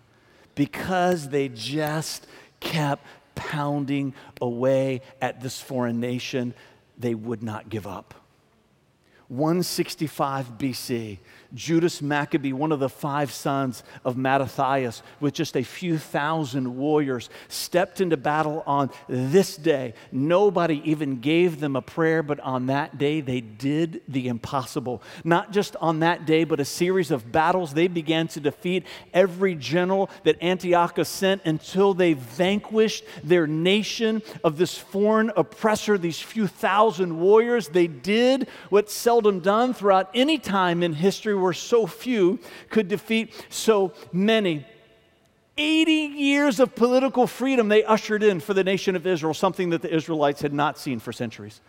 because 0.56 1.28
they 1.28 1.50
just 1.50 2.26
kept 2.62 3.06
pounding 3.36 4.14
away 4.40 5.02
at 5.22 5.42
this 5.42 5.60
foreign 5.60 6.00
nation. 6.00 6.54
They 6.98 7.14
would 7.14 7.44
not 7.44 7.68
give 7.68 7.86
up. 7.86 8.14
165 9.28 10.58
BC, 10.58 11.18
Judas 11.54 12.02
Maccabee, 12.02 12.54
one 12.54 12.72
of 12.72 12.80
the 12.80 12.90
five 12.90 13.32
sons 13.32 13.84
of 14.04 14.18
Mattathias, 14.18 15.04
with 15.20 15.34
just 15.34 15.56
a 15.56 15.64
few 15.64 15.98
thousand 15.98 16.76
warriors, 16.76 17.30
stepped 17.48 18.02
into 18.02 18.18
battle 18.18 18.64
on 18.66 18.90
this 19.08 19.56
day. 19.56 19.94
Nobody 20.12 20.82
even 20.84 21.20
gave 21.20 21.60
them 21.60 21.76
a 21.76 21.82
prayer, 21.82 22.24
but 22.24 22.40
on 22.40 22.68
that 22.68 22.98
day 22.98 23.22
they 23.22 23.42
did 23.42 24.02
the 24.08 24.28
impossible. 24.28 25.04
Not 25.24 25.52
just 25.52 25.76
on 25.78 26.00
that 26.00 26.26
day, 26.26 26.44
but 26.44 26.60
a 26.60 26.66
series 26.66 27.12
of 27.12 27.32
battles. 27.32 27.74
They 27.74 27.88
began 27.88 28.28
to 28.30 28.40
defeat 28.40 28.86
every 29.14 29.56
general 29.56 30.10
that 30.24 30.42
Antiochus 30.42 31.10
sent 31.10 31.44
until 31.46 31.94
they 31.94 32.14
vanquished 32.14 33.04
their 33.24 33.46
nation 33.48 34.22
of 34.44 34.58
this 34.58 34.78
foreign 34.78 35.32
oppressor, 35.36 35.98
these 35.98 36.20
few 36.20 36.48
thousand 36.48 37.20
warriors. 37.20 37.68
They 37.68 37.88
did 37.88 38.48
what 38.70 38.90
seldom 38.90 39.40
done 39.40 39.74
throughout 39.74 40.10
any 40.14 40.38
time 40.38 40.82
in 40.82 40.94
history 40.94 41.36
where 41.44 41.54
so 41.54 41.86
few 41.86 42.40
could 42.70 42.88
defeat 42.88 43.34
so 43.50 43.94
many. 44.12 44.66
80 45.58 45.92
years 45.92 46.60
of 46.60 46.74
political 46.74 47.28
freedom 47.28 47.68
they 47.68 47.84
ushered 47.84 48.24
in 48.24 48.40
for 48.40 48.56
the 48.56 48.64
nation 48.64 48.96
of 48.96 49.06
Israel, 49.06 49.34
something 49.34 49.70
that 49.70 49.84
the 49.84 49.94
Israelites 49.94 50.42
had 50.42 50.54
not 50.54 50.80
seen 50.80 51.00
for 51.00 51.12
centuries. 51.12 51.62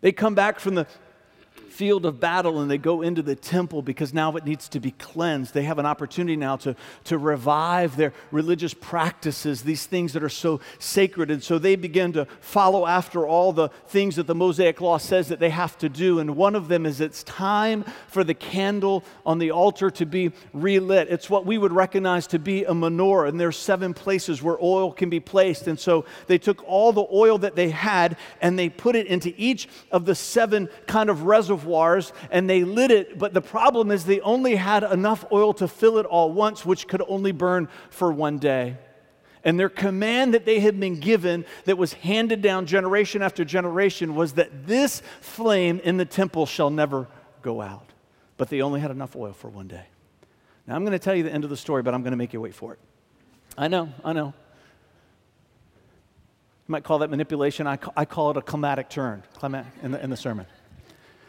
They 0.00 0.10
come 0.10 0.34
back 0.34 0.58
from 0.58 0.74
the 0.74 0.86
field 1.72 2.04
of 2.04 2.20
battle 2.20 2.60
and 2.60 2.70
they 2.70 2.76
go 2.76 3.00
into 3.00 3.22
the 3.22 3.34
temple 3.34 3.80
because 3.80 4.12
now 4.12 4.36
it 4.36 4.44
needs 4.44 4.68
to 4.68 4.78
be 4.78 4.90
cleansed. 4.92 5.54
They 5.54 5.62
have 5.62 5.78
an 5.78 5.86
opportunity 5.86 6.36
now 6.36 6.56
to, 6.56 6.76
to 7.04 7.16
revive 7.16 7.96
their 7.96 8.12
religious 8.30 8.74
practices, 8.74 9.62
these 9.62 9.86
things 9.86 10.12
that 10.12 10.22
are 10.22 10.28
so 10.28 10.60
sacred. 10.78 11.30
And 11.30 11.42
so 11.42 11.58
they 11.58 11.76
begin 11.76 12.12
to 12.12 12.26
follow 12.40 12.86
after 12.86 13.26
all 13.26 13.52
the 13.52 13.68
things 13.86 14.16
that 14.16 14.26
the 14.26 14.34
Mosaic 14.34 14.80
Law 14.82 14.98
says 14.98 15.28
that 15.28 15.40
they 15.40 15.48
have 15.48 15.78
to 15.78 15.88
do. 15.88 16.18
And 16.18 16.36
one 16.36 16.54
of 16.54 16.68
them 16.68 16.84
is 16.84 17.00
it's 17.00 17.22
time 17.22 17.84
for 18.06 18.22
the 18.22 18.34
candle 18.34 19.02
on 19.24 19.38
the 19.38 19.50
altar 19.50 19.90
to 19.92 20.04
be 20.04 20.32
relit. 20.52 21.08
It's 21.08 21.30
what 21.30 21.46
we 21.46 21.56
would 21.56 21.72
recognize 21.72 22.26
to 22.28 22.38
be 22.38 22.64
a 22.64 22.72
menorah. 22.72 23.30
And 23.30 23.40
there's 23.40 23.56
seven 23.56 23.94
places 23.94 24.42
where 24.42 24.58
oil 24.62 24.92
can 24.92 25.08
be 25.08 25.20
placed. 25.20 25.66
And 25.68 25.80
so 25.80 26.04
they 26.26 26.36
took 26.36 26.62
all 26.68 26.92
the 26.92 27.06
oil 27.10 27.38
that 27.38 27.56
they 27.56 27.70
had 27.70 28.18
and 28.42 28.58
they 28.58 28.68
put 28.68 28.94
it 28.94 29.06
into 29.06 29.32
each 29.38 29.68
of 29.90 30.04
the 30.04 30.14
seven 30.14 30.68
kind 30.86 31.08
of 31.08 31.22
reservoirs 31.24 31.61
reservoirs 31.62 32.12
and 32.30 32.48
they 32.48 32.64
lit 32.64 32.90
it, 32.90 33.18
but 33.18 33.34
the 33.34 33.40
problem 33.40 33.90
is 33.90 34.04
they 34.04 34.20
only 34.20 34.56
had 34.56 34.82
enough 34.82 35.24
oil 35.32 35.54
to 35.54 35.68
fill 35.68 35.98
it 35.98 36.06
all 36.06 36.32
once, 36.32 36.64
which 36.64 36.88
could 36.88 37.02
only 37.08 37.32
burn 37.32 37.68
for 37.90 38.12
one 38.12 38.38
day. 38.38 38.76
And 39.44 39.58
their 39.58 39.68
command 39.68 40.34
that 40.34 40.44
they 40.44 40.60
had 40.60 40.78
been 40.78 41.00
given, 41.00 41.44
that 41.64 41.76
was 41.76 41.94
handed 41.94 42.42
down 42.42 42.66
generation 42.66 43.22
after 43.22 43.44
generation, 43.44 44.14
was 44.14 44.34
that 44.34 44.66
this 44.66 45.02
flame 45.20 45.80
in 45.82 45.96
the 45.96 46.04
temple 46.04 46.46
shall 46.46 46.70
never 46.70 47.08
go 47.42 47.60
out. 47.60 47.90
But 48.36 48.50
they 48.50 48.62
only 48.62 48.80
had 48.80 48.92
enough 48.92 49.16
oil 49.16 49.32
for 49.32 49.48
one 49.48 49.66
day. 49.66 49.84
Now, 50.66 50.76
I'm 50.76 50.84
going 50.84 50.92
to 50.92 50.98
tell 51.00 51.14
you 51.14 51.24
the 51.24 51.32
end 51.32 51.42
of 51.42 51.50
the 51.50 51.56
story, 51.56 51.82
but 51.82 51.92
I'm 51.92 52.02
going 52.02 52.12
to 52.12 52.16
make 52.16 52.32
you 52.32 52.40
wait 52.40 52.54
for 52.54 52.72
it. 52.72 52.78
I 53.58 53.66
know, 53.66 53.88
I 54.04 54.12
know. 54.12 54.26
You 56.68 56.72
might 56.72 56.84
call 56.84 57.00
that 57.00 57.10
manipulation. 57.10 57.66
I 57.66 57.76
call, 57.76 57.92
I 57.96 58.04
call 58.04 58.30
it 58.30 58.36
a 58.36 58.42
climatic 58.42 58.88
turn 58.88 59.24
in, 59.82 59.90
the, 59.90 60.02
in 60.02 60.10
the 60.10 60.16
sermon. 60.16 60.46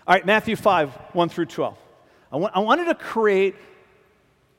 All 0.05 0.13
right, 0.13 0.25
Matthew 0.25 0.57
5, 0.57 0.89
1 1.13 1.29
through 1.29 1.45
12. 1.45 1.77
I, 2.33 2.37
I 2.37 2.59
wanted 2.59 2.85
to 2.85 2.95
create 2.95 3.55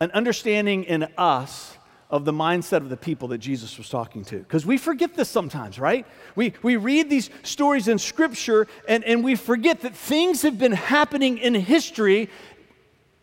an 0.01 0.11
understanding 0.13 0.85
in 0.85 1.03
us 1.19 1.77
of 2.09 2.25
the 2.25 2.33
mindset 2.33 2.79
of 2.79 2.89
the 2.89 2.97
people 2.97 3.29
that 3.29 3.39
Jesus 3.39 3.77
was 3.77 3.91
talking 3.91 4.25
to. 4.25 4.39
Because 4.39 4.65
we 4.65 4.79
forget 4.79 5.13
this 5.15 5.29
sometimes, 5.29 5.79
right? 5.79 6.07
We, 6.35 6.55
we 6.63 6.77
read 6.77 7.11
these 7.11 7.29
stories 7.43 7.89
in 7.89 7.99
Scripture 7.99 8.67
and, 8.89 9.05
and 9.05 9.23
we 9.23 9.35
forget 9.35 9.83
that 9.83 9.95
things 9.95 10.41
have 10.43 10.59
been 10.59 10.73
happening 10.73 11.37
in 11.37 11.55
history 11.55 12.31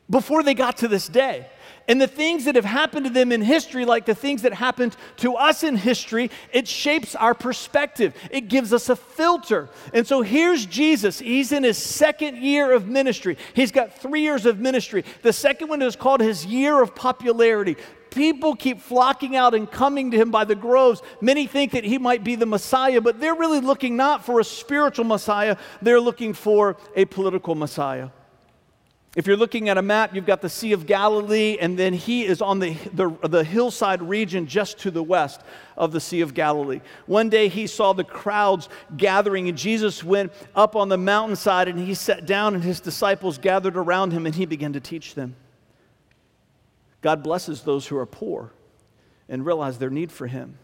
before 0.07 0.43
they 0.43 0.53
got 0.53 0.77
to 0.77 0.87
this 0.87 1.07
day. 1.07 1.47
And 1.87 1.99
the 1.99 2.07
things 2.07 2.45
that 2.45 2.55
have 2.55 2.65
happened 2.65 3.05
to 3.05 3.11
them 3.11 3.31
in 3.31 3.41
history, 3.41 3.85
like 3.85 4.05
the 4.05 4.15
things 4.15 4.43
that 4.43 4.53
happened 4.53 4.95
to 5.17 5.35
us 5.35 5.63
in 5.63 5.75
history, 5.75 6.29
it 6.53 6.67
shapes 6.67 7.15
our 7.15 7.33
perspective. 7.33 8.13
It 8.29 8.47
gives 8.47 8.71
us 8.71 8.89
a 8.89 8.95
filter. 8.95 9.69
And 9.93 10.05
so 10.05 10.21
here's 10.21 10.65
Jesus. 10.65 11.19
He's 11.19 11.51
in 11.51 11.63
his 11.63 11.77
second 11.77 12.37
year 12.37 12.71
of 12.71 12.87
ministry. 12.87 13.37
He's 13.53 13.71
got 13.71 13.97
three 13.97 14.21
years 14.21 14.45
of 14.45 14.59
ministry. 14.59 15.03
The 15.21 15.33
second 15.33 15.69
one 15.69 15.81
is 15.81 15.95
called 15.95 16.21
his 16.21 16.45
year 16.45 16.81
of 16.81 16.95
popularity. 16.95 17.77
People 18.11 18.55
keep 18.55 18.81
flocking 18.81 19.35
out 19.35 19.55
and 19.55 19.69
coming 19.69 20.11
to 20.11 20.17
him 20.17 20.31
by 20.31 20.43
the 20.43 20.55
groves. 20.55 21.01
Many 21.21 21.47
think 21.47 21.71
that 21.71 21.85
he 21.85 21.97
might 21.97 22.23
be 22.23 22.35
the 22.35 22.45
Messiah, 22.45 23.01
but 23.01 23.19
they're 23.19 23.35
really 23.35 23.61
looking 23.61 23.95
not 23.95 24.25
for 24.25 24.39
a 24.39 24.43
spiritual 24.43 25.05
Messiah, 25.05 25.55
they're 25.81 26.01
looking 26.01 26.33
for 26.33 26.75
a 26.95 27.05
political 27.05 27.55
Messiah. 27.55 28.09
If 29.13 29.27
you're 29.27 29.35
looking 29.35 29.67
at 29.67 29.77
a 29.77 29.81
map, 29.81 30.15
you've 30.15 30.25
got 30.25 30.41
the 30.41 30.49
Sea 30.49 30.71
of 30.71 30.85
Galilee, 30.85 31.57
and 31.59 31.77
then 31.77 31.91
he 31.91 32.25
is 32.25 32.41
on 32.41 32.59
the, 32.59 32.75
the, 32.93 33.09
the, 33.27 33.43
hillside 33.43 34.01
region 34.01 34.47
just 34.47 34.79
to 34.79 34.91
the 34.91 35.03
west 35.03 35.41
of 35.75 35.91
the 35.91 35.99
Sea 35.99 36.21
of 36.21 36.33
Galilee. 36.33 36.79
One 37.07 37.27
day 37.27 37.49
he 37.49 37.67
saw 37.67 37.91
the 37.91 38.05
crowds 38.05 38.69
gathering, 38.95 39.49
and 39.49 39.57
Jesus 39.57 40.01
went 40.01 40.31
up 40.55 40.77
on 40.77 40.87
the 40.87 40.97
mountainside 40.97 41.67
and 41.67 41.77
he 41.77 41.93
sat 41.93 42.25
down, 42.25 42.55
and 42.55 42.63
his 42.63 42.79
disciples 42.79 43.37
gathered 43.37 43.75
around 43.75 44.13
him, 44.13 44.25
and 44.25 44.33
he 44.33 44.45
began 44.45 44.71
to 44.73 44.79
teach 44.79 45.13
them. 45.13 45.35
God 47.01 47.21
blesses 47.21 47.63
those 47.63 47.87
who 47.87 47.97
are 47.97 48.05
poor 48.05 48.53
and 49.27 49.45
realize 49.45 49.77
their 49.77 49.89
need 49.89 50.13
for 50.13 50.27
him, 50.27 50.57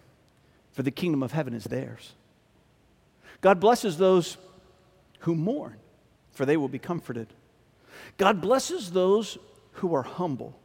for 0.71 0.83
the 0.83 0.91
kingdom 0.91 1.21
of 1.21 1.33
heaven 1.33 1.53
is 1.53 1.65
theirs. 1.65 2.13
God 3.41 3.59
blesses 3.59 3.97
those 3.97 4.37
who 5.21 5.35
mourn, 5.35 5.75
for 6.31 6.45
they 6.45 6.55
will 6.55 6.69
be 6.69 6.79
comforted. 6.79 7.27
God 8.17 8.41
blesses 8.41 8.91
those 8.91 9.37
who 9.73 9.93
are 9.93 10.03
humble, 10.03 10.57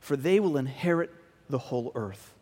for 0.00 0.16
they 0.16 0.40
will 0.40 0.56
inherit 0.56 1.10
the 1.48 1.58
whole 1.58 1.92
earth. 1.94 2.34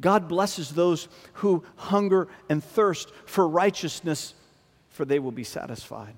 God 0.00 0.28
blesses 0.28 0.70
those 0.70 1.08
who 1.34 1.64
hunger 1.76 2.28
and 2.48 2.62
thirst 2.62 3.12
for 3.26 3.46
righteousness, 3.46 4.34
for 4.90 5.04
they 5.04 5.18
will 5.20 5.32
be 5.32 5.44
satisfied. 5.44 6.14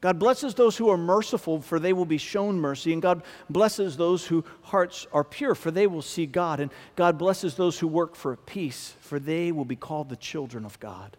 God 0.00 0.18
blesses 0.18 0.54
those 0.54 0.76
who 0.76 0.90
are 0.90 0.98
merciful, 0.98 1.62
for 1.62 1.78
they 1.78 1.94
will 1.94 2.04
be 2.04 2.18
shown 2.18 2.60
mercy. 2.60 2.92
And 2.92 3.00
God 3.00 3.22
blesses 3.48 3.96
those 3.96 4.26
whose 4.26 4.44
hearts 4.60 5.06
are 5.14 5.24
pure, 5.24 5.54
for 5.54 5.70
they 5.70 5.86
will 5.86 6.02
see 6.02 6.26
God. 6.26 6.60
And 6.60 6.70
God 6.94 7.16
blesses 7.16 7.54
those 7.54 7.78
who 7.78 7.88
work 7.88 8.14
for 8.14 8.36
peace, 8.36 8.94
for 9.00 9.18
they 9.18 9.50
will 9.50 9.64
be 9.64 9.76
called 9.76 10.10
the 10.10 10.16
children 10.16 10.66
of 10.66 10.78
God. 10.78 11.16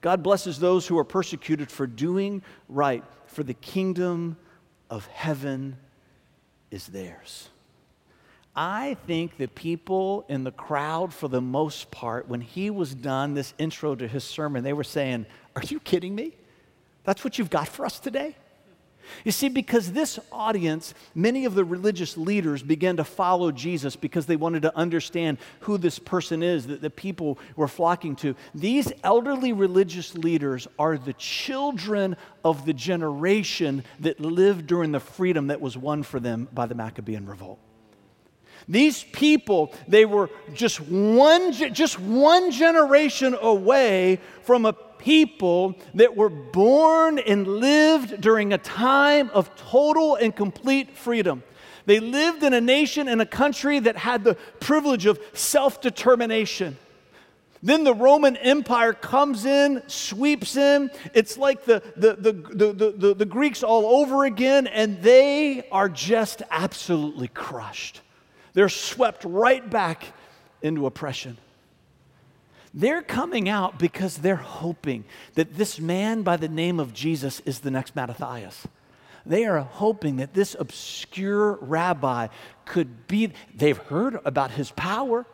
God 0.00 0.22
blesses 0.22 0.58
those 0.58 0.86
who 0.86 0.98
are 0.98 1.04
persecuted 1.04 1.70
for 1.70 1.86
doing 1.86 2.42
right, 2.68 3.04
for 3.26 3.42
the 3.42 3.54
kingdom 3.54 4.36
of 4.90 5.06
heaven 5.06 5.76
is 6.70 6.86
theirs. 6.86 7.48
I 8.54 8.96
think 9.06 9.36
the 9.36 9.46
people 9.46 10.24
in 10.28 10.42
the 10.42 10.50
crowd, 10.50 11.14
for 11.14 11.28
the 11.28 11.40
most 11.40 11.90
part, 11.90 12.28
when 12.28 12.40
he 12.40 12.70
was 12.70 12.94
done 12.94 13.34
this 13.34 13.54
intro 13.58 13.94
to 13.94 14.08
his 14.08 14.24
sermon, 14.24 14.64
they 14.64 14.72
were 14.72 14.84
saying, 14.84 15.26
Are 15.54 15.62
you 15.62 15.78
kidding 15.78 16.14
me? 16.14 16.34
That's 17.04 17.22
what 17.22 17.38
you've 17.38 17.50
got 17.50 17.68
for 17.68 17.86
us 17.86 18.00
today? 18.00 18.36
You 19.24 19.32
see, 19.32 19.48
because 19.48 19.92
this 19.92 20.18
audience, 20.32 20.94
many 21.14 21.44
of 21.44 21.54
the 21.54 21.64
religious 21.64 22.16
leaders 22.16 22.62
began 22.62 22.96
to 22.96 23.04
follow 23.04 23.50
Jesus 23.50 23.96
because 23.96 24.26
they 24.26 24.36
wanted 24.36 24.62
to 24.62 24.76
understand 24.76 25.38
who 25.60 25.78
this 25.78 25.98
person 25.98 26.42
is 26.42 26.66
that 26.66 26.80
the 26.80 26.90
people 26.90 27.38
were 27.56 27.68
flocking 27.68 28.16
to. 28.16 28.34
These 28.54 28.92
elderly 29.02 29.52
religious 29.52 30.14
leaders 30.14 30.66
are 30.78 30.98
the 30.98 31.14
children 31.14 32.16
of 32.44 32.64
the 32.64 32.72
generation 32.72 33.84
that 34.00 34.20
lived 34.20 34.66
during 34.66 34.92
the 34.92 35.00
freedom 35.00 35.48
that 35.48 35.60
was 35.60 35.76
won 35.76 36.02
for 36.02 36.20
them 36.20 36.48
by 36.52 36.66
the 36.66 36.74
Maccabean 36.74 37.26
revolt. 37.26 37.58
These 38.68 39.04
people, 39.04 39.72
they 39.86 40.04
were 40.04 40.30
just 40.52 40.80
one, 40.80 41.52
just 41.52 41.98
one 41.98 42.50
generation 42.50 43.36
away 43.40 44.20
from 44.42 44.66
a 44.66 44.74
people 44.98 45.76
that 45.94 46.16
were 46.16 46.28
born 46.28 47.18
and 47.18 47.46
lived 47.46 48.20
during 48.20 48.52
a 48.52 48.58
time 48.58 49.30
of 49.30 49.54
total 49.56 50.16
and 50.16 50.34
complete 50.34 50.96
freedom. 50.96 51.42
They 51.86 52.00
lived 52.00 52.42
in 52.42 52.52
a 52.52 52.60
nation 52.60 53.08
and 53.08 53.22
a 53.22 53.26
country 53.26 53.78
that 53.78 53.96
had 53.96 54.22
the 54.22 54.34
privilege 54.60 55.06
of 55.06 55.18
self 55.32 55.80
determination. 55.80 56.76
Then 57.62 57.82
the 57.82 57.94
Roman 57.94 58.36
Empire 58.36 58.92
comes 58.92 59.44
in, 59.44 59.82
sweeps 59.88 60.56
in. 60.56 60.90
It's 61.12 61.36
like 61.36 61.64
the, 61.64 61.82
the, 61.96 62.14
the, 62.14 62.32
the, 62.32 62.92
the, 62.92 63.14
the, 63.14 63.24
Greeks 63.24 63.62
all 63.62 64.00
over 64.00 64.24
again, 64.24 64.66
and 64.68 65.02
they 65.02 65.66
are 65.72 65.88
just 65.88 66.42
absolutely 66.50 67.28
crushed. 67.28 68.00
They're 68.52 68.68
swept 68.68 69.24
right 69.24 69.68
back 69.68 70.12
into 70.62 70.86
oppression. 70.86 71.36
They're 72.78 73.02
coming 73.02 73.48
out 73.48 73.76
because 73.76 74.18
they're 74.18 74.36
hoping 74.36 75.04
that 75.34 75.56
this 75.56 75.80
man 75.80 76.22
by 76.22 76.36
the 76.36 76.48
name 76.48 76.78
of 76.78 76.94
Jesus 76.94 77.40
is 77.40 77.58
the 77.58 77.72
next 77.72 77.96
Mattathias. 77.96 78.68
They 79.26 79.46
are 79.46 79.58
hoping 79.58 80.18
that 80.18 80.32
this 80.32 80.54
obscure 80.56 81.58
rabbi 81.60 82.28
could 82.66 83.08
be, 83.08 83.32
they've 83.52 83.76
heard 83.76 84.20
about 84.24 84.52
his 84.52 84.70
power, 84.70 85.26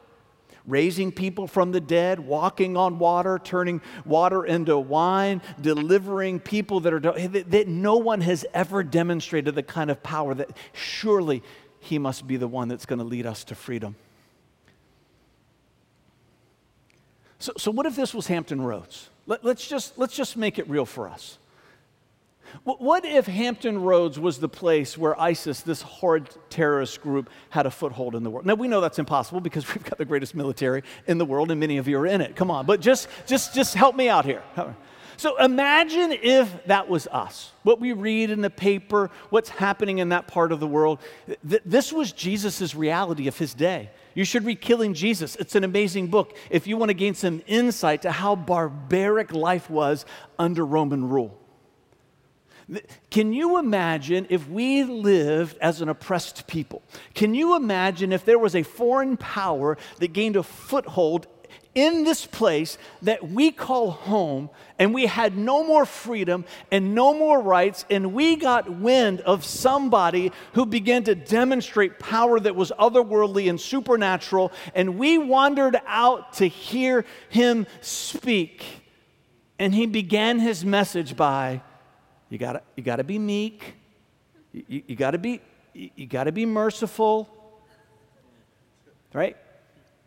raising 0.66 1.12
people 1.12 1.46
from 1.46 1.72
the 1.72 1.82
dead, 1.82 2.18
walking 2.18 2.78
on 2.78 2.98
water, 2.98 3.38
turning 3.44 3.82
water 4.06 4.46
into 4.46 4.78
wine, 4.78 5.42
delivering 5.60 6.40
people 6.40 6.80
that 6.80 6.94
are, 6.94 7.00
that 7.28 7.68
no 7.68 7.98
one 7.98 8.22
has 8.22 8.46
ever 8.54 8.82
demonstrated 8.82 9.54
the 9.54 9.62
kind 9.62 9.90
of 9.90 10.02
power 10.02 10.32
that 10.32 10.56
surely 10.72 11.42
he 11.78 11.98
must 11.98 12.26
be 12.26 12.38
the 12.38 12.48
one 12.48 12.68
that's 12.68 12.86
going 12.86 13.00
to 13.00 13.04
lead 13.04 13.26
us 13.26 13.44
to 13.44 13.54
freedom. 13.54 13.96
So, 17.44 17.52
so 17.58 17.70
what 17.70 17.84
if 17.84 17.94
this 17.94 18.14
was 18.14 18.26
Hampton 18.26 18.62
Roads? 18.62 19.10
Let, 19.26 19.44
us 19.44 19.68
just, 19.68 19.98
let's 19.98 20.16
just 20.16 20.34
make 20.34 20.58
it 20.58 20.66
real 20.66 20.86
for 20.86 21.10
us. 21.10 21.36
What 22.62 23.04
if 23.04 23.26
Hampton 23.26 23.82
Roads 23.82 24.18
was 24.18 24.38
the 24.38 24.48
place 24.48 24.96
where 24.96 25.20
ISIS, 25.20 25.60
this 25.60 25.82
horrid 25.82 26.30
terrorist 26.48 27.02
group, 27.02 27.28
had 27.50 27.66
a 27.66 27.70
foothold 27.70 28.14
in 28.14 28.22
the 28.22 28.30
world? 28.30 28.46
Now 28.46 28.54
we 28.54 28.66
know 28.66 28.80
that's 28.80 28.98
impossible 28.98 29.42
because 29.42 29.68
we've 29.74 29.84
got 29.84 29.98
the 29.98 30.06
greatest 30.06 30.34
military 30.34 30.84
in 31.06 31.18
the 31.18 31.26
world, 31.26 31.50
and 31.50 31.60
many 31.60 31.76
of 31.76 31.86
you 31.86 31.98
are 31.98 32.06
in 32.06 32.22
it. 32.22 32.34
Come 32.34 32.50
on, 32.50 32.64
but 32.64 32.80
just, 32.80 33.08
just, 33.26 33.54
just 33.54 33.74
help 33.74 33.94
me 33.94 34.08
out 34.08 34.24
here. 34.24 34.42
So 35.18 35.36
imagine 35.36 36.12
if 36.12 36.64
that 36.64 36.88
was 36.88 37.06
us. 37.08 37.52
What 37.62 37.78
we 37.78 37.92
read 37.92 38.30
in 38.30 38.40
the 38.40 38.48
paper, 38.48 39.10
what's 39.28 39.50
happening 39.50 39.98
in 39.98 40.08
that 40.08 40.28
part 40.28 40.50
of 40.50 40.60
the 40.60 40.66
world. 40.66 40.98
This 41.42 41.92
was 41.92 42.10
Jesus' 42.10 42.74
reality 42.74 43.28
of 43.28 43.36
his 43.36 43.52
day. 43.52 43.90
You 44.14 44.24
should 44.24 44.44
read 44.44 44.60
Killing 44.60 44.94
Jesus. 44.94 45.36
It's 45.36 45.54
an 45.54 45.64
amazing 45.64 46.08
book 46.08 46.36
if 46.50 46.66
you 46.66 46.76
want 46.76 46.90
to 46.90 46.94
gain 46.94 47.14
some 47.14 47.42
insight 47.46 48.02
to 48.02 48.12
how 48.12 48.36
barbaric 48.36 49.32
life 49.32 49.68
was 49.68 50.06
under 50.38 50.64
Roman 50.64 51.08
rule. 51.08 51.40
Can 53.10 53.32
you 53.32 53.58
imagine 53.58 54.26
if 54.30 54.48
we 54.48 54.84
lived 54.84 55.58
as 55.58 55.80
an 55.82 55.88
oppressed 55.88 56.46
people? 56.46 56.82
Can 57.12 57.34
you 57.34 57.56
imagine 57.56 58.12
if 58.12 58.24
there 58.24 58.38
was 58.38 58.54
a 58.54 58.62
foreign 58.62 59.16
power 59.16 59.76
that 59.98 60.12
gained 60.12 60.36
a 60.36 60.42
foothold 60.42 61.26
in 61.74 62.04
this 62.04 62.24
place 62.24 62.78
that 63.02 63.28
we 63.30 63.50
call 63.50 63.90
home, 63.90 64.48
and 64.78 64.94
we 64.94 65.06
had 65.06 65.36
no 65.36 65.64
more 65.64 65.84
freedom 65.84 66.44
and 66.70 66.94
no 66.94 67.14
more 67.14 67.40
rights, 67.40 67.84
and 67.90 68.12
we 68.12 68.36
got 68.36 68.70
wind 68.70 69.20
of 69.22 69.44
somebody 69.44 70.32
who 70.52 70.66
began 70.66 71.02
to 71.04 71.14
demonstrate 71.14 71.98
power 71.98 72.38
that 72.38 72.54
was 72.54 72.72
otherworldly 72.78 73.48
and 73.48 73.60
supernatural, 73.60 74.52
and 74.74 74.98
we 74.98 75.18
wandered 75.18 75.80
out 75.86 76.34
to 76.34 76.46
hear 76.46 77.04
him 77.28 77.66
speak. 77.80 78.64
And 79.58 79.74
he 79.74 79.86
began 79.86 80.38
his 80.38 80.64
message 80.64 81.16
by, 81.16 81.62
You 82.28 82.38
gotta, 82.38 82.62
you 82.76 82.82
gotta 82.82 83.04
be 83.04 83.18
meek, 83.18 83.74
you, 84.52 84.82
you 84.86 84.96
gotta 84.96 85.18
be, 85.18 85.40
you 85.72 86.06
gotta 86.06 86.32
be 86.32 86.46
merciful, 86.46 87.28
right? 89.12 89.36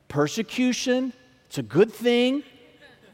Persecution 0.07 1.13
it's 1.47 1.57
a 1.57 1.63
good 1.63 1.91
thing. 1.91 2.43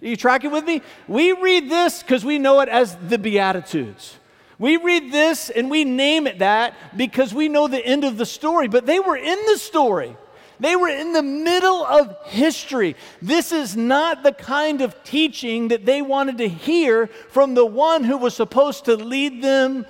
Are 0.02 0.08
you 0.08 0.18
tracking 0.18 0.52
with 0.52 0.66
me? 0.66 0.82
We 1.08 1.32
read 1.32 1.70
this 1.70 2.04
because 2.04 2.26
we 2.26 2.38
know 2.38 2.60
it 2.60 2.70
as 2.70 2.98
the 3.08 3.18
Beatitudes. 3.18 4.18
We 4.60 4.78
read 4.78 5.12
this 5.12 5.50
and 5.50 5.70
we 5.72 5.86
name 5.86 6.28
it 6.28 6.40
that 6.40 6.76
because 6.98 7.34
we 7.34 7.48
know 7.48 7.68
the 7.68 7.84
end 7.84 8.04
of 8.04 8.18
the 8.18 8.26
story, 8.26 8.68
but 8.68 8.86
they 8.86 9.00
were 9.00 9.18
in 9.18 9.40
the 9.46 9.58
story. 9.58 10.16
They 10.60 10.76
were 10.76 10.90
in 10.90 11.14
the 11.14 11.24
middle 11.24 11.84
of 11.86 12.16
history. 12.26 12.96
This 13.22 13.52
is 13.52 13.76
not 13.76 14.24
the 14.24 14.32
kind 14.32 14.82
of 14.82 15.04
teaching 15.04 15.70
that 15.70 15.86
they 15.86 16.02
wanted 16.02 16.38
to 16.38 16.48
hear 16.48 17.08
from 17.08 17.54
the 17.54 17.66
one 17.66 18.04
who 18.04 18.18
was 18.18 18.36
supposed 18.36 18.86
to 18.86 18.96
lead 18.96 19.42
them 19.42 19.86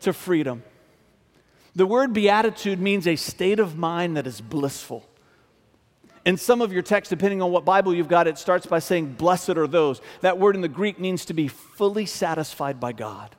to 0.00 0.12
freedom. 0.12 0.62
The 1.74 1.86
word 1.86 2.12
beatitude 2.12 2.80
means 2.80 3.06
a 3.06 3.16
state 3.16 3.58
of 3.58 3.76
mind 3.76 4.16
that 4.16 4.26
is 4.26 4.40
blissful. 4.40 5.04
In 6.24 6.38
some 6.38 6.62
of 6.62 6.72
your 6.72 6.82
texts, 6.82 7.10
depending 7.10 7.42
on 7.42 7.50
what 7.50 7.64
Bible 7.64 7.94
you've 7.94 8.08
got, 8.08 8.26
it 8.26 8.38
starts 8.38 8.64
by 8.64 8.78
saying, 8.78 9.12
Blessed 9.12 9.50
are 9.50 9.66
those. 9.66 10.00
That 10.22 10.38
word 10.38 10.54
in 10.54 10.62
the 10.62 10.68
Greek 10.68 10.98
means 10.98 11.26
to 11.26 11.34
be 11.34 11.48
fully 11.48 12.06
satisfied 12.06 12.80
by 12.80 12.92
God. 12.92 13.36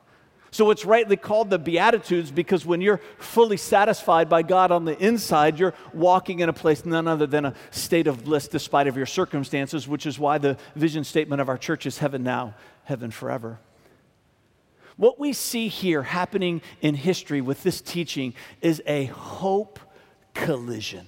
So 0.52 0.70
it's 0.70 0.86
rightly 0.86 1.16
called 1.16 1.50
the 1.50 1.58
Beatitudes 1.58 2.30
because 2.30 2.64
when 2.64 2.80
you're 2.80 3.00
fully 3.18 3.56
satisfied 3.56 4.28
by 4.28 4.42
God 4.42 4.70
on 4.70 4.84
the 4.84 4.96
inside, 5.04 5.58
you're 5.58 5.74
walking 5.92 6.38
in 6.40 6.48
a 6.48 6.52
place 6.52 6.86
none 6.86 7.06
other 7.08 7.26
than 7.26 7.44
a 7.44 7.54
state 7.72 8.06
of 8.06 8.24
bliss 8.24 8.48
despite 8.48 8.86
of 8.86 8.96
your 8.96 9.04
circumstances, 9.04 9.86
which 9.86 10.06
is 10.06 10.18
why 10.18 10.38
the 10.38 10.56
vision 10.74 11.04
statement 11.04 11.42
of 11.42 11.48
our 11.48 11.58
church 11.58 11.84
is 11.84 11.98
heaven 11.98 12.22
now, 12.22 12.54
heaven 12.84 13.10
forever. 13.10 13.58
What 14.96 15.18
we 15.18 15.34
see 15.34 15.68
here 15.68 16.02
happening 16.02 16.62
in 16.80 16.94
history 16.94 17.42
with 17.42 17.62
this 17.62 17.82
teaching 17.82 18.32
is 18.62 18.80
a 18.86 19.06
hope 19.06 19.78
collision. 20.32 21.06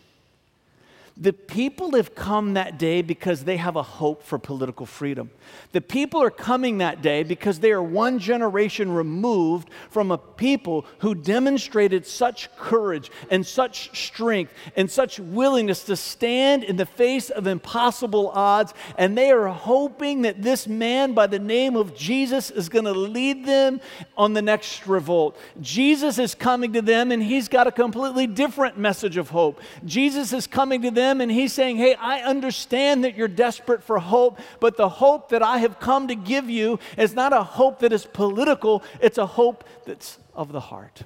The 1.21 1.33
people 1.33 1.97
have 1.97 2.15
come 2.15 2.55
that 2.55 2.79
day 2.79 3.03
because 3.03 3.43
they 3.43 3.57
have 3.57 3.75
a 3.75 3.83
hope 3.83 4.23
for 4.23 4.39
political 4.39 4.87
freedom. 4.87 5.31
The 5.73 5.81
people 5.81 6.23
are 6.23 6.31
coming 6.31 6.79
that 6.79 7.03
day 7.03 7.25
because 7.25 7.59
they 7.59 7.73
are 7.73 7.83
one 7.83 8.21
generation 8.21 8.93
removed 8.93 9.69
from 9.91 10.13
a 10.13 10.19
people 10.19 10.87
who 10.99 11.17
demonstrated 11.17 12.07
such 12.07 12.55
courage 12.57 13.11
and 13.33 13.45
such 13.45 14.07
strength 14.07 14.53
and 14.77 14.89
such 14.89 15.19
willingness 15.19 15.83
to 15.85 15.97
stand 15.97 16.63
in 16.63 16.77
the 16.77 16.87
face 16.87 17.31
of 17.31 17.49
impossible 17.49 18.29
odds. 18.29 18.73
And 18.97 19.19
they 19.19 19.33
are 19.33 19.49
hoping 19.49 20.23
that 20.23 20.43
this 20.43 20.69
man 20.69 21.15
by 21.15 21.27
the 21.27 21.41
name 21.41 21.75
of 21.75 21.97
Jesus 21.97 22.53
is 22.53 22.69
going 22.69 22.85
to 22.85 22.93
lead 22.93 23.45
them 23.45 23.81
on 24.17 24.35
the 24.35 24.43
next 24.43 24.87
revolt. 24.87 25.37
Jesus 25.61 26.21
is 26.21 26.37
coming 26.37 26.75
to 26.75 26.83
them 26.83 27.11
and 27.11 27.21
he's 27.21 27.49
got 27.49 27.67
a 27.67 27.73
completely 27.73 28.29
different 28.29 28.79
message 28.79 29.17
of 29.17 29.31
hope. 29.31 29.61
Jesus 29.85 30.33
is 30.33 30.47
coming 30.47 30.83
to 30.83 30.93
them 30.93 31.08
them 31.09 31.21
and 31.21 31.31
he's 31.31 31.53
saying, 31.53 31.77
Hey, 31.77 31.95
I 31.95 32.21
understand 32.21 33.05
that 33.05 33.17
you're 33.17 33.29
desperate 33.29 33.83
for 33.83 33.99
hope, 33.99 34.39
but 34.61 34.77
the 34.77 34.89
hope 34.89 35.31
that 35.31 35.43
I 35.43 35.59
have 35.59 35.81
come 35.81 36.09
to 36.09 36.15
give 36.15 36.49
you 36.49 36.79
is 36.97 37.15
not 37.15 37.33
a 37.33 37.43
hope 37.43 37.81
that 37.81 37.93
is 37.93 38.05
political, 38.05 38.83
it's 39.01 39.19
a 39.19 39.27
hope 39.27 39.65
that's 39.85 40.19
of 40.35 40.53
the 40.53 40.61
heart. 40.61 41.03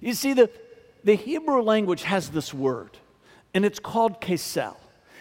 You 0.00 0.14
see, 0.14 0.32
the, 0.32 0.50
the 1.02 1.14
Hebrew 1.14 1.62
language 1.62 2.02
has 2.02 2.30
this 2.30 2.52
word, 2.52 2.98
and 3.52 3.64
it's 3.64 3.78
called 3.78 4.20
kesel. 4.20 4.76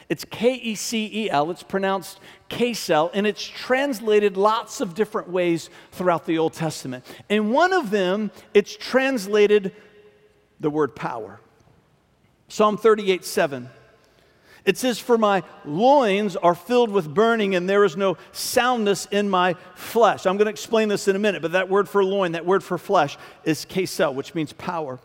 It's 0.10 0.26
K 0.26 0.54
E 0.56 0.76
C 0.76 1.10
E 1.12 1.30
L. 1.30 1.50
It's 1.50 1.64
pronounced 1.64 2.20
Kesel, 2.50 3.10
and 3.14 3.26
it's 3.26 3.44
translated 3.44 4.38
lots 4.38 4.82
of 4.82 4.94
different 4.94 5.30
ways 5.30 5.70
throughout 5.92 6.26
the 6.26 6.38
Old 6.38 6.54
Testament. 6.54 7.06
And 7.30 7.52
one 7.52 7.74
of 7.74 7.90
them, 7.90 8.30
it's 8.54 8.76
translated 8.76 9.74
the 10.60 10.70
word 10.70 10.96
power. 10.96 11.40
Psalm 12.48 12.78
38 12.78 13.26
7. 13.26 13.70
It 14.66 14.78
says, 14.78 14.98
For 14.98 15.18
my 15.18 15.44
loins 15.66 16.36
are 16.36 16.56
filled 16.56 16.90
with 16.90 17.14
burning, 17.14 17.56
and 17.56 17.70
there 17.70 17.84
is 17.84 17.98
no 17.98 18.18
soundness 18.32 19.08
in 19.12 19.30
my 19.30 19.56
flesh. 19.76 20.26
I'm 20.26 20.38
going 20.38 20.46
to 20.46 20.52
explain 20.52 20.88
this 20.88 21.08
in 21.08 21.16
a 21.16 21.20
minute, 21.20 21.42
but 21.42 21.52
that 21.52 21.70
word 21.70 21.90
for 21.90 22.04
loin, 22.04 22.32
that 22.32 22.46
word 22.46 22.64
for 22.64 22.78
flesh, 22.78 23.18
is 23.44 23.66
kesel, 23.66 24.14
which 24.14 24.34
means 24.34 24.54
power. 24.54 25.00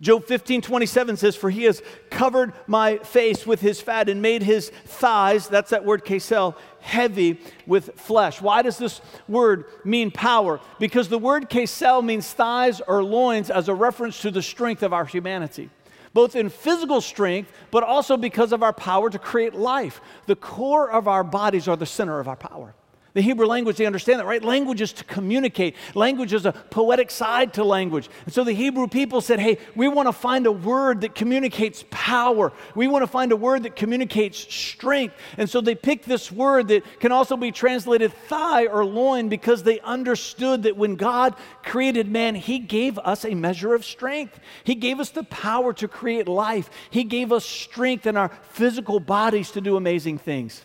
Job 0.00 0.24
15, 0.24 0.62
27 0.62 1.16
says, 1.16 1.36
For 1.36 1.48
he 1.48 1.62
has 1.62 1.80
covered 2.10 2.54
my 2.66 2.98
face 2.98 3.46
with 3.46 3.60
his 3.60 3.80
fat 3.80 4.08
and 4.08 4.20
made 4.20 4.42
his 4.42 4.70
thighs, 4.84 5.46
that's 5.46 5.70
that 5.70 5.84
word 5.84 6.04
kesel, 6.04 6.56
heavy 6.80 7.38
with 7.68 7.94
flesh. 8.00 8.42
Why 8.42 8.62
does 8.62 8.78
this 8.78 9.00
word 9.28 9.66
mean 9.84 10.10
power? 10.10 10.58
Because 10.80 11.08
the 11.08 11.20
word 11.20 11.48
kesel 11.48 12.04
means 12.04 12.32
thighs 12.32 12.80
or 12.80 13.04
loins 13.04 13.48
as 13.48 13.68
a 13.68 13.74
reference 13.74 14.20
to 14.22 14.32
the 14.32 14.42
strength 14.42 14.82
of 14.82 14.92
our 14.92 15.04
humanity 15.04 15.70
both 16.14 16.36
in 16.36 16.48
physical 16.48 17.00
strength, 17.00 17.52
but 17.70 17.82
also 17.82 18.16
because 18.16 18.52
of 18.52 18.62
our 18.62 18.72
power 18.72 19.10
to 19.10 19.18
create 19.18 19.54
life. 19.54 20.00
The 20.26 20.36
core 20.36 20.90
of 20.90 21.08
our 21.08 21.24
bodies 21.24 21.68
are 21.68 21.76
the 21.76 21.86
center 21.86 22.20
of 22.20 22.28
our 22.28 22.36
power. 22.36 22.74
The 23.14 23.20
Hebrew 23.20 23.44
language, 23.44 23.76
they 23.76 23.84
understand 23.84 24.20
that, 24.20 24.26
right? 24.26 24.42
Language 24.42 24.80
is 24.80 24.94
to 24.94 25.04
communicate. 25.04 25.76
Language 25.94 26.32
is 26.32 26.46
a 26.46 26.52
poetic 26.52 27.10
side 27.10 27.52
to 27.54 27.64
language. 27.64 28.08
And 28.24 28.32
so 28.32 28.42
the 28.42 28.54
Hebrew 28.54 28.88
people 28.88 29.20
said, 29.20 29.38
hey, 29.38 29.58
we 29.76 29.86
want 29.86 30.08
to 30.08 30.14
find 30.14 30.46
a 30.46 30.52
word 30.52 31.02
that 31.02 31.14
communicates 31.14 31.84
power. 31.90 32.52
We 32.74 32.88
want 32.88 33.02
to 33.02 33.06
find 33.06 33.30
a 33.30 33.36
word 33.36 33.64
that 33.64 33.76
communicates 33.76 34.38
strength. 34.38 35.14
And 35.36 35.50
so 35.50 35.60
they 35.60 35.74
picked 35.74 36.06
this 36.06 36.32
word 36.32 36.68
that 36.68 36.84
can 37.00 37.12
also 37.12 37.36
be 37.36 37.52
translated 37.52 38.14
thigh 38.14 38.66
or 38.66 38.82
loin 38.82 39.28
because 39.28 39.62
they 39.62 39.78
understood 39.80 40.62
that 40.62 40.78
when 40.78 40.96
God 40.96 41.34
created 41.62 42.10
man, 42.10 42.34
he 42.34 42.58
gave 42.58 42.98
us 42.98 43.26
a 43.26 43.34
measure 43.34 43.74
of 43.74 43.84
strength. 43.84 44.40
He 44.64 44.74
gave 44.74 45.00
us 45.00 45.10
the 45.10 45.24
power 45.24 45.74
to 45.74 45.86
create 45.86 46.28
life. 46.28 46.70
He 46.88 47.04
gave 47.04 47.30
us 47.30 47.44
strength 47.44 48.06
in 48.06 48.16
our 48.16 48.30
physical 48.52 49.00
bodies 49.00 49.50
to 49.50 49.60
do 49.60 49.76
amazing 49.76 50.16
things. 50.16 50.64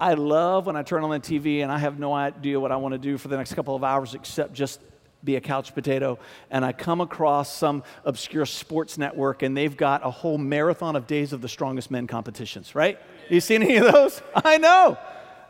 I 0.00 0.14
love 0.14 0.64
when 0.64 0.76
I 0.76 0.82
turn 0.82 1.04
on 1.04 1.10
the 1.10 1.20
TV 1.20 1.62
and 1.62 1.70
I 1.70 1.78
have 1.78 1.98
no 1.98 2.14
idea 2.14 2.58
what 2.58 2.72
I 2.72 2.76
want 2.76 2.92
to 2.92 2.98
do 2.98 3.18
for 3.18 3.28
the 3.28 3.36
next 3.36 3.52
couple 3.52 3.76
of 3.76 3.84
hours 3.84 4.14
except 4.14 4.54
just 4.54 4.80
be 5.22 5.36
a 5.36 5.42
couch 5.42 5.74
potato 5.74 6.18
and 6.50 6.64
I 6.64 6.72
come 6.72 7.02
across 7.02 7.54
some 7.54 7.84
obscure 8.06 8.46
sports 8.46 8.96
network 8.96 9.42
and 9.42 9.54
they've 9.54 9.76
got 9.76 10.00
a 10.02 10.10
whole 10.10 10.38
marathon 10.38 10.96
of 10.96 11.06
days 11.06 11.34
of 11.34 11.42
the 11.42 11.48
strongest 11.50 11.90
men 11.90 12.06
competitions, 12.06 12.74
right? 12.74 12.98
You 13.28 13.42
seen 13.42 13.62
any 13.62 13.76
of 13.76 13.92
those? 13.92 14.22
I 14.34 14.56
know. 14.56 14.96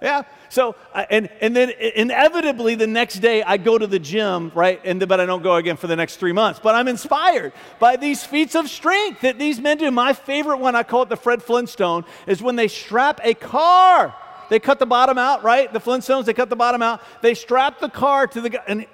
Yeah. 0.03 0.23
So, 0.49 0.75
and, 0.95 1.31
and 1.41 1.55
then 1.55 1.71
inevitably 1.71 2.75
the 2.75 2.89
next 2.89 3.21
day 3.21 3.45
I 3.45 3.57
go 3.57 3.79
to 3.79 3.87
the 3.87 4.01
gym, 4.01 4.51
right? 4.55 4.81
And, 4.85 5.07
but 5.07 5.21
I 5.21 5.27
don't 5.27 5.45
go 5.45 5.55
again 5.55 5.77
for 5.77 5.87
the 5.87 5.95
next 5.95 6.17
three 6.17 6.33
months. 6.33 6.59
But 6.61 6.75
I'm 6.75 6.89
inspired 6.89 7.53
by 7.79 7.95
these 7.95 8.25
feats 8.25 8.57
of 8.57 8.69
strength 8.69 9.21
that 9.21 9.39
these 9.39 9.61
men 9.61 9.79
do. 9.79 9.91
My 9.93 10.13
favorite 10.13 10.57
one, 10.57 10.75
I 10.75 10.83
call 10.83 11.03
it 11.03 11.09
the 11.09 11.17
Fred 11.17 11.41
Flintstone, 11.41 12.05
is 12.27 12.43
when 12.43 12.57
they 12.57 12.67
strap 12.67 13.21
a 13.23 13.35
car 13.35 14.13
they 14.51 14.59
cut 14.59 14.79
the 14.79 14.87
bottom 14.87 15.17
out, 15.17 15.43
right? 15.43 15.73
The 15.73 15.81
Flintstones, 15.81 16.27
they 16.27 16.35
cut 16.35 16.51
the 16.51 16.57
bottom 16.57 16.83
out. 16.83 17.01
They 17.23 17.33
strap 17.33 17.81
the 17.81 17.89
car 17.89 18.27
to 18.27 18.41
the 18.41 18.51
guy, 18.51 18.63
and 18.69 18.85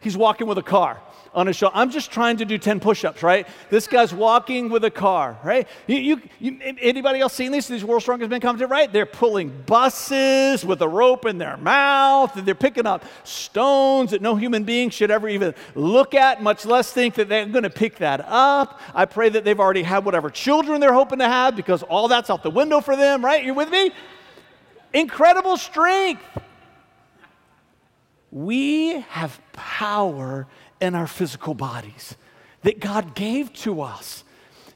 he's 0.00 0.16
walking 0.16 0.46
with 0.46 0.58
a 0.58 0.62
car 0.62 1.00
on 1.34 1.46
his 1.46 1.56
shoulder. 1.56 1.76
I'm 1.76 1.90
just 1.90 2.10
trying 2.10 2.36
to 2.38 2.44
do 2.44 2.58
10 2.58 2.80
push 2.80 3.04
ups, 3.04 3.22
right? 3.22 3.46
This 3.70 3.86
guy's 3.88 4.14
walking 4.14 4.70
with 4.70 4.84
a 4.84 4.90
car, 4.90 5.38
right? 5.42 5.66
You, 5.86 5.96
you, 5.96 6.22
you, 6.38 6.58
anybody 6.80 7.20
else 7.20 7.32
seen 7.32 7.52
these? 7.52 7.66
These 7.66 7.84
World's 7.84 8.04
Strongest 8.04 8.30
Men 8.30 8.40
commented, 8.40 8.70
right? 8.70 8.92
They're 8.92 9.06
pulling 9.06 9.50
buses 9.66 10.64
with 10.64 10.80
a 10.82 10.88
rope 10.88 11.26
in 11.26 11.38
their 11.38 11.56
mouth, 11.56 12.36
and 12.36 12.46
they're 12.46 12.54
picking 12.54 12.86
up 12.86 13.04
stones 13.24 14.12
that 14.12 14.22
no 14.22 14.36
human 14.36 14.64
being 14.64 14.90
should 14.90 15.10
ever 15.10 15.28
even 15.28 15.54
look 15.74 16.14
at, 16.14 16.42
much 16.42 16.64
less 16.64 16.92
think 16.92 17.14
that 17.14 17.28
they're 17.28 17.46
going 17.46 17.64
to 17.64 17.70
pick 17.70 17.96
that 17.96 18.24
up. 18.26 18.80
I 18.94 19.04
pray 19.04 19.28
that 19.28 19.44
they've 19.44 19.60
already 19.60 19.82
had 19.82 20.04
whatever 20.04 20.30
children 20.30 20.80
they're 20.80 20.92
hoping 20.92 21.18
to 21.18 21.28
have 21.28 21.56
because 21.56 21.82
all 21.84 22.08
that's 22.08 22.30
out 22.30 22.42
the 22.42 22.50
window 22.50 22.80
for 22.80 22.96
them, 22.96 23.24
right? 23.24 23.44
You're 23.44 23.54
with 23.54 23.70
me? 23.70 23.92
Incredible 24.94 25.58
strength. 25.58 26.22
We 28.30 29.00
have 29.00 29.40
power 29.52 30.46
in 30.80 30.94
our 30.94 31.06
physical 31.06 31.54
bodies 31.54 32.16
that 32.62 32.80
God 32.80 33.14
gave 33.14 33.52
to 33.54 33.82
us. 33.82 34.24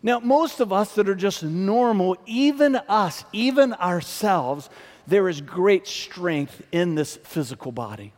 Now, 0.03 0.21
most 0.21 0.61
of 0.61 0.73
us 0.73 0.95
that 0.95 1.09
are 1.09 1.15
just 1.15 1.43
normal, 1.43 2.17
even 2.27 2.77
us, 2.77 3.25
even 3.33 3.73
ourselves, 3.75 4.71
there 5.07 5.29
is 5.29 5.41
great 5.41 5.87
strength 5.87 6.63
in 6.71 6.95
this 6.95 7.17
physical 7.17 7.73
body. 7.73 8.13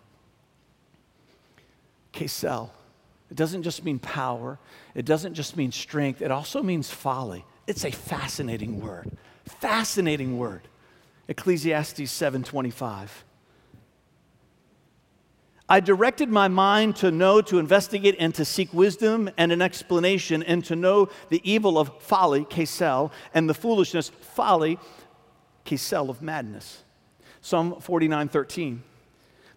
Kesel. 2.12 2.70
It 3.30 3.36
doesn't 3.36 3.62
just 3.62 3.84
mean 3.84 4.00
power, 4.00 4.58
it 4.94 5.04
doesn't 5.04 5.34
just 5.34 5.56
mean 5.56 5.70
strength, 5.70 6.20
it 6.20 6.32
also 6.32 6.62
means 6.62 6.90
folly. 6.90 7.44
It's 7.68 7.84
a 7.84 7.92
fascinating 7.92 8.80
word. 8.80 9.08
Fascinating 9.44 10.36
word. 10.36 10.62
Ecclesiastes 11.30 12.10
7:25. 12.10 13.24
I 15.68 15.78
directed 15.78 16.28
my 16.28 16.48
mind 16.48 16.96
to 16.96 17.12
know, 17.12 17.40
to 17.42 17.60
investigate, 17.60 18.16
and 18.18 18.34
to 18.34 18.44
seek 18.44 18.74
wisdom 18.74 19.30
and 19.38 19.52
an 19.52 19.62
explanation, 19.62 20.42
and 20.42 20.64
to 20.64 20.74
know 20.74 21.08
the 21.28 21.40
evil 21.48 21.78
of 21.78 22.02
folly, 22.02 22.44
kesel, 22.44 23.12
and 23.32 23.48
the 23.48 23.54
foolishness, 23.54 24.08
folly, 24.08 24.80
kesel 25.64 26.08
of 26.08 26.20
madness. 26.20 26.82
Psalm 27.40 27.76
49:13. 27.80 28.82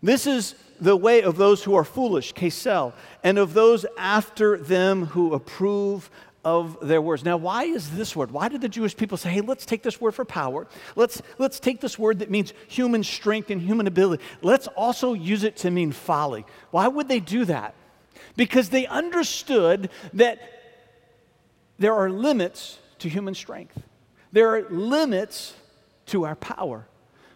This 0.04 0.28
is 0.28 0.54
the 0.80 0.96
way 0.96 1.24
of 1.24 1.38
those 1.38 1.64
who 1.64 1.74
are 1.74 1.84
foolish, 1.84 2.34
kesel, 2.34 2.94
and 3.24 3.40
of 3.40 3.56
those 3.56 3.84
after 3.98 4.58
them 4.58 5.08
who 5.08 5.34
approve 5.34 6.12
of 6.44 6.78
their 6.82 7.02
words. 7.02 7.24
Now, 7.24 7.38
why 7.38 7.64
is 7.64 7.92
this 7.92 8.16
word? 8.16 8.32
Why 8.32 8.50
did 8.50 8.62
the 8.62 8.70
Jewish 8.70 8.96
people 8.96 9.18
say, 9.18 9.30
hey, 9.30 9.42
let's 9.42 9.66
take 9.66 9.82
this 9.84 10.02
word 10.02 10.14
for 10.14 10.26
power? 10.26 10.68
Let's, 10.96 11.22
let's 11.38 11.60
take 11.60 11.80
this 11.80 11.98
word 11.98 12.20
that 12.20 12.30
means 12.30 12.54
human 12.68 13.04
strength 13.04 13.50
and 13.50 13.62
human 13.62 13.88
ability. 13.88 14.24
Let's 14.42 14.68
also 14.68 15.14
use 15.14 15.44
it 15.44 15.58
to 15.58 15.72
mean 15.72 15.92
folly. 15.92 16.46
Why 16.72 16.88
would 16.88 17.08
they 17.08 17.20
do 17.20 17.46
that? 17.46 17.76
Because 18.36 18.70
they 18.70 18.88
understood 18.88 19.90
that 20.14 20.40
there 21.80 21.94
are 21.94 22.10
limits 22.10 22.80
to 23.00 23.10
human 23.10 23.36
strength, 23.36 23.82
there 24.32 24.56
are 24.56 24.70
limits 24.70 25.54
to 26.08 26.26
our 26.26 26.36
power. 26.36 26.88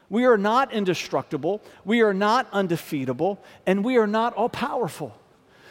We 0.10 0.26
are 0.26 0.38
not 0.38 0.72
indestructible, 0.72 1.62
we 1.84 2.02
are 2.02 2.13
not 2.13 2.48
undefeatable, 2.54 3.43
and 3.65 3.84
we 3.84 3.98
are 3.98 4.08
not 4.08 4.34
all 4.36 4.48
powerful. 4.48 5.17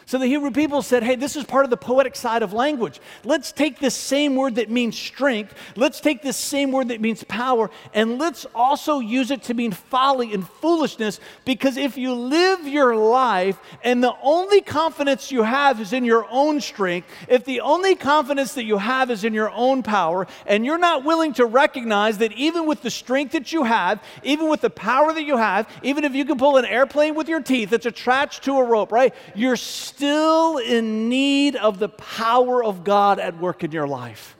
So 0.07 0.17
the 0.17 0.25
Hebrew 0.25 0.51
people 0.51 0.81
said, 0.81 1.03
hey, 1.03 1.17
this 1.17 1.35
is 1.35 1.43
part 1.43 1.65
of 1.65 1.69
the 1.69 1.75
poetic 1.75 2.15
side 2.15 2.41
of 2.41 2.53
language. 2.53 3.01
Let's 3.25 3.51
take 3.51 3.77
this 3.77 3.93
same 3.93 4.37
word 4.37 4.55
that 4.55 4.69
means 4.69 4.97
strength, 4.97 5.53
let's 5.75 5.99
take 5.99 6.21
this 6.21 6.37
same 6.37 6.71
word 6.71 6.87
that 6.87 7.01
means 7.01 7.25
power, 7.25 7.69
and 7.93 8.17
let's 8.17 8.45
also 8.55 8.99
use 8.99 9.31
it 9.31 9.43
to 9.43 9.53
mean 9.53 9.73
folly 9.73 10.33
and 10.33 10.47
foolishness. 10.47 11.19
Because 11.43 11.75
if 11.75 11.97
you 11.97 12.13
live 12.13 12.65
your 12.65 12.95
life 12.95 13.59
and 13.83 14.01
the 14.01 14.15
only 14.23 14.61
confidence 14.61 15.29
you 15.29 15.43
have 15.43 15.81
is 15.81 15.91
in 15.91 16.05
your 16.05 16.25
own 16.29 16.61
strength, 16.61 17.09
if 17.27 17.43
the 17.43 17.59
only 17.59 17.93
confidence 17.93 18.53
that 18.53 18.63
you 18.63 18.77
have 18.77 19.11
is 19.11 19.25
in 19.25 19.33
your 19.33 19.51
own 19.51 19.83
power, 19.83 20.25
and 20.45 20.65
you're 20.65 20.77
not 20.77 21.03
willing 21.03 21.33
to 21.33 21.45
recognize 21.45 22.19
that 22.19 22.31
even 22.31 22.65
with 22.65 22.81
the 22.81 22.89
strength 22.89 23.33
that 23.33 23.51
you 23.51 23.65
have, 23.65 24.01
even 24.23 24.47
with 24.47 24.61
the 24.61 24.69
power 24.69 25.11
that 25.11 25.23
you 25.23 25.35
have, 25.35 25.67
even 25.83 26.05
if 26.05 26.15
you 26.15 26.23
can 26.23 26.37
pull 26.37 26.55
an 26.55 26.63
airplane 26.63 27.13
with 27.13 27.27
your 27.27 27.41
teeth 27.41 27.71
that's 27.71 27.85
attached 27.85 28.45
to 28.45 28.53
a 28.57 28.63
rope, 28.63 28.93
right? 28.93 29.13
You're 29.35 29.57
in 30.01 31.09
need 31.09 31.55
of 31.55 31.79
the 31.79 31.89
power 31.89 32.63
of 32.63 32.83
God 32.83 33.19
at 33.19 33.39
work 33.39 33.63
in 33.63 33.71
your 33.71 33.87
life. 33.87 34.35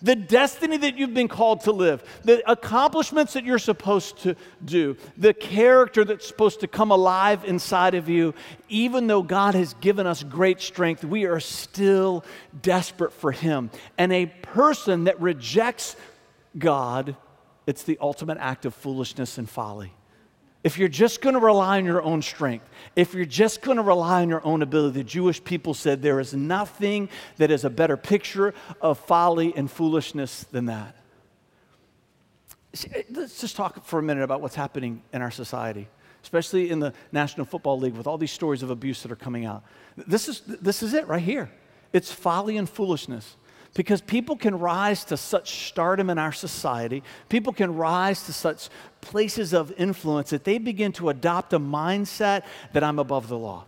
The 0.00 0.14
destiny 0.14 0.76
that 0.76 0.96
you've 0.96 1.14
been 1.14 1.26
called 1.26 1.62
to 1.62 1.72
live, 1.72 2.04
the 2.22 2.48
accomplishments 2.48 3.32
that 3.32 3.44
you're 3.44 3.58
supposed 3.58 4.18
to 4.18 4.36
do, 4.64 4.96
the 5.16 5.34
character 5.34 6.04
that's 6.04 6.26
supposed 6.26 6.60
to 6.60 6.68
come 6.68 6.92
alive 6.92 7.44
inside 7.44 7.94
of 7.94 8.08
you, 8.08 8.34
even 8.68 9.08
though 9.08 9.22
God 9.22 9.56
has 9.56 9.74
given 9.74 10.06
us 10.06 10.22
great 10.22 10.60
strength, 10.60 11.04
we 11.04 11.24
are 11.24 11.40
still 11.40 12.24
desperate 12.62 13.12
for 13.12 13.32
Him. 13.32 13.70
And 13.96 14.12
a 14.12 14.26
person 14.26 15.04
that 15.04 15.20
rejects 15.20 15.96
God, 16.56 17.16
it's 17.66 17.82
the 17.82 17.98
ultimate 18.00 18.38
act 18.38 18.66
of 18.66 18.74
foolishness 18.74 19.36
and 19.36 19.50
folly 19.50 19.92
if 20.64 20.76
you're 20.76 20.88
just 20.88 21.20
going 21.20 21.34
to 21.34 21.40
rely 21.40 21.78
on 21.78 21.84
your 21.84 22.02
own 22.02 22.20
strength, 22.20 22.68
if 22.96 23.14
you're 23.14 23.24
just 23.24 23.62
going 23.62 23.76
to 23.76 23.82
rely 23.82 24.22
on 24.22 24.28
your 24.28 24.44
own 24.44 24.62
ability, 24.62 24.98
the 24.98 25.04
Jewish 25.04 25.42
people 25.42 25.72
said 25.72 26.02
there 26.02 26.20
is 26.20 26.34
nothing 26.34 27.08
that 27.36 27.50
is 27.50 27.64
a 27.64 27.70
better 27.70 27.96
picture 27.96 28.54
of 28.80 28.98
folly 28.98 29.54
and 29.54 29.70
foolishness 29.70 30.44
than 30.44 30.66
that. 30.66 30.96
Eh, 32.92 33.02
let's 33.10 33.40
just 33.40 33.56
talk 33.56 33.84
for 33.84 33.98
a 33.98 34.02
minute 34.02 34.24
about 34.24 34.40
what's 34.40 34.56
happening 34.56 35.02
in 35.12 35.22
our 35.22 35.30
society, 35.30 35.88
especially 36.22 36.70
in 36.70 36.80
the 36.80 36.92
National 37.12 37.46
Football 37.46 37.78
League 37.78 37.94
with 37.94 38.06
all 38.06 38.18
these 38.18 38.32
stories 38.32 38.62
of 38.62 38.70
abuse 38.70 39.02
that 39.02 39.12
are 39.12 39.16
coming 39.16 39.46
out. 39.46 39.62
This 39.96 40.28
is, 40.28 40.40
this 40.40 40.82
is 40.82 40.92
it 40.92 41.06
right 41.06 41.22
here. 41.22 41.50
It's 41.92 42.12
folly 42.12 42.56
and 42.56 42.68
foolishness 42.68 43.36
because 43.74 44.00
people 44.00 44.36
can 44.36 44.58
rise 44.58 45.04
to 45.04 45.16
such 45.16 45.68
stardom 45.68 46.10
in 46.10 46.18
our 46.18 46.32
society, 46.32 47.02
people 47.28 47.52
can 47.52 47.74
rise 47.76 48.24
to 48.24 48.32
such 48.32 48.68
places 49.00 49.52
of 49.52 49.72
influence 49.78 50.30
that 50.30 50.44
they 50.44 50.58
begin 50.58 50.92
to 50.92 51.08
adopt 51.08 51.52
a 51.52 51.60
mindset 51.60 52.42
that 52.72 52.82
I'm 52.82 52.98
above 52.98 53.28
the 53.28 53.38
law. 53.38 53.64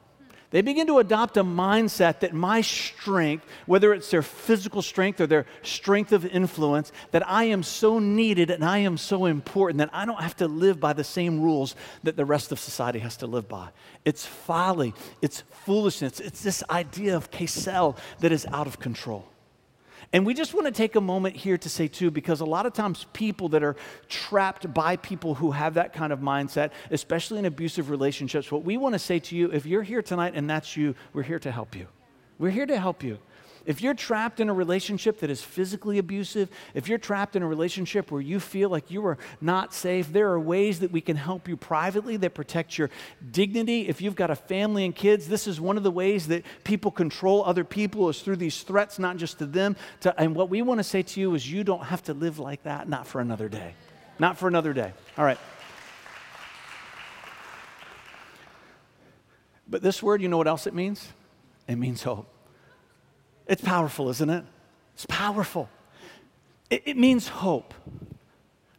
They 0.50 0.62
begin 0.62 0.88
to 0.88 0.98
adopt 0.98 1.36
a 1.36 1.44
mindset 1.44 2.20
that 2.20 2.34
my 2.34 2.60
strength, 2.60 3.46
whether 3.66 3.94
it's 3.94 4.10
their 4.10 4.22
physical 4.22 4.82
strength 4.82 5.20
or 5.20 5.28
their 5.28 5.46
strength 5.62 6.10
of 6.12 6.26
influence, 6.26 6.90
that 7.12 7.28
I 7.28 7.44
am 7.44 7.62
so 7.62 8.00
needed 8.00 8.50
and 8.50 8.64
I 8.64 8.78
am 8.78 8.96
so 8.96 9.26
important 9.26 9.78
that 9.78 9.90
I 9.92 10.04
don't 10.04 10.20
have 10.20 10.36
to 10.38 10.48
live 10.48 10.80
by 10.80 10.92
the 10.92 11.04
same 11.04 11.40
rules 11.40 11.76
that 12.02 12.16
the 12.16 12.24
rest 12.24 12.50
of 12.50 12.58
society 12.58 12.98
has 12.98 13.16
to 13.18 13.28
live 13.28 13.48
by. 13.48 13.68
It's 14.04 14.26
folly, 14.26 14.92
it's 15.22 15.44
foolishness, 15.64 16.18
it's 16.18 16.42
this 16.42 16.64
idea 16.68 17.16
of 17.16 17.30
Kesel 17.30 17.96
that 18.18 18.32
is 18.32 18.44
out 18.46 18.66
of 18.66 18.80
control. 18.80 19.28
And 20.12 20.26
we 20.26 20.34
just 20.34 20.54
want 20.54 20.66
to 20.66 20.72
take 20.72 20.96
a 20.96 21.00
moment 21.00 21.36
here 21.36 21.56
to 21.58 21.68
say, 21.68 21.86
too, 21.86 22.10
because 22.10 22.40
a 22.40 22.44
lot 22.44 22.66
of 22.66 22.72
times 22.72 23.06
people 23.12 23.48
that 23.50 23.62
are 23.62 23.76
trapped 24.08 24.72
by 24.74 24.96
people 24.96 25.36
who 25.36 25.52
have 25.52 25.74
that 25.74 25.92
kind 25.92 26.12
of 26.12 26.18
mindset, 26.18 26.72
especially 26.90 27.38
in 27.38 27.44
abusive 27.44 27.90
relationships, 27.90 28.50
what 28.50 28.64
we 28.64 28.76
want 28.76 28.94
to 28.94 28.98
say 28.98 29.20
to 29.20 29.36
you, 29.36 29.52
if 29.52 29.66
you're 29.66 29.84
here 29.84 30.02
tonight 30.02 30.32
and 30.34 30.50
that's 30.50 30.76
you, 30.76 30.96
we're 31.12 31.22
here 31.22 31.38
to 31.38 31.52
help 31.52 31.76
you. 31.76 31.86
We're 32.38 32.50
here 32.50 32.66
to 32.66 32.80
help 32.80 33.04
you. 33.04 33.18
If 33.66 33.82
you're 33.82 33.94
trapped 33.94 34.40
in 34.40 34.48
a 34.48 34.54
relationship 34.54 35.20
that 35.20 35.30
is 35.30 35.42
physically 35.42 35.98
abusive, 35.98 36.50
if 36.74 36.88
you're 36.88 36.98
trapped 36.98 37.36
in 37.36 37.42
a 37.42 37.46
relationship 37.46 38.10
where 38.10 38.20
you 38.20 38.40
feel 38.40 38.70
like 38.70 38.90
you 38.90 39.04
are 39.06 39.18
not 39.40 39.74
safe, 39.74 40.12
there 40.12 40.30
are 40.30 40.40
ways 40.40 40.80
that 40.80 40.90
we 40.90 41.00
can 41.00 41.16
help 41.16 41.48
you 41.48 41.56
privately 41.56 42.16
that 42.16 42.34
protect 42.34 42.78
your 42.78 42.90
dignity. 43.30 43.88
If 43.88 44.00
you've 44.00 44.14
got 44.14 44.30
a 44.30 44.36
family 44.36 44.84
and 44.84 44.94
kids, 44.94 45.28
this 45.28 45.46
is 45.46 45.60
one 45.60 45.76
of 45.76 45.82
the 45.82 45.90
ways 45.90 46.28
that 46.28 46.44
people 46.64 46.90
control 46.90 47.44
other 47.44 47.64
people 47.64 48.08
is 48.08 48.22
through 48.22 48.36
these 48.36 48.62
threats, 48.62 48.98
not 48.98 49.16
just 49.16 49.38
to 49.38 49.46
them. 49.46 49.76
To, 50.00 50.18
and 50.20 50.34
what 50.34 50.48
we 50.48 50.62
want 50.62 50.78
to 50.78 50.84
say 50.84 51.02
to 51.02 51.20
you 51.20 51.34
is 51.34 51.50
you 51.50 51.64
don't 51.64 51.84
have 51.84 52.02
to 52.04 52.14
live 52.14 52.38
like 52.38 52.62
that, 52.62 52.88
not 52.88 53.06
for 53.06 53.20
another 53.20 53.48
day. 53.48 53.74
Not 54.18 54.38
for 54.38 54.48
another 54.48 54.72
day. 54.72 54.92
All 55.16 55.24
right. 55.24 55.38
But 59.68 59.82
this 59.82 60.02
word, 60.02 60.20
you 60.20 60.28
know 60.28 60.36
what 60.36 60.48
else 60.48 60.66
it 60.66 60.74
means? 60.74 61.08
It 61.68 61.76
means 61.76 62.02
hope. 62.02 62.26
It's 63.46 63.62
powerful, 63.62 64.08
isn't 64.08 64.30
it? 64.30 64.44
It's 64.94 65.06
powerful. 65.06 65.68
It, 66.68 66.82
it 66.86 66.96
means 66.96 67.28
hope. 67.28 67.74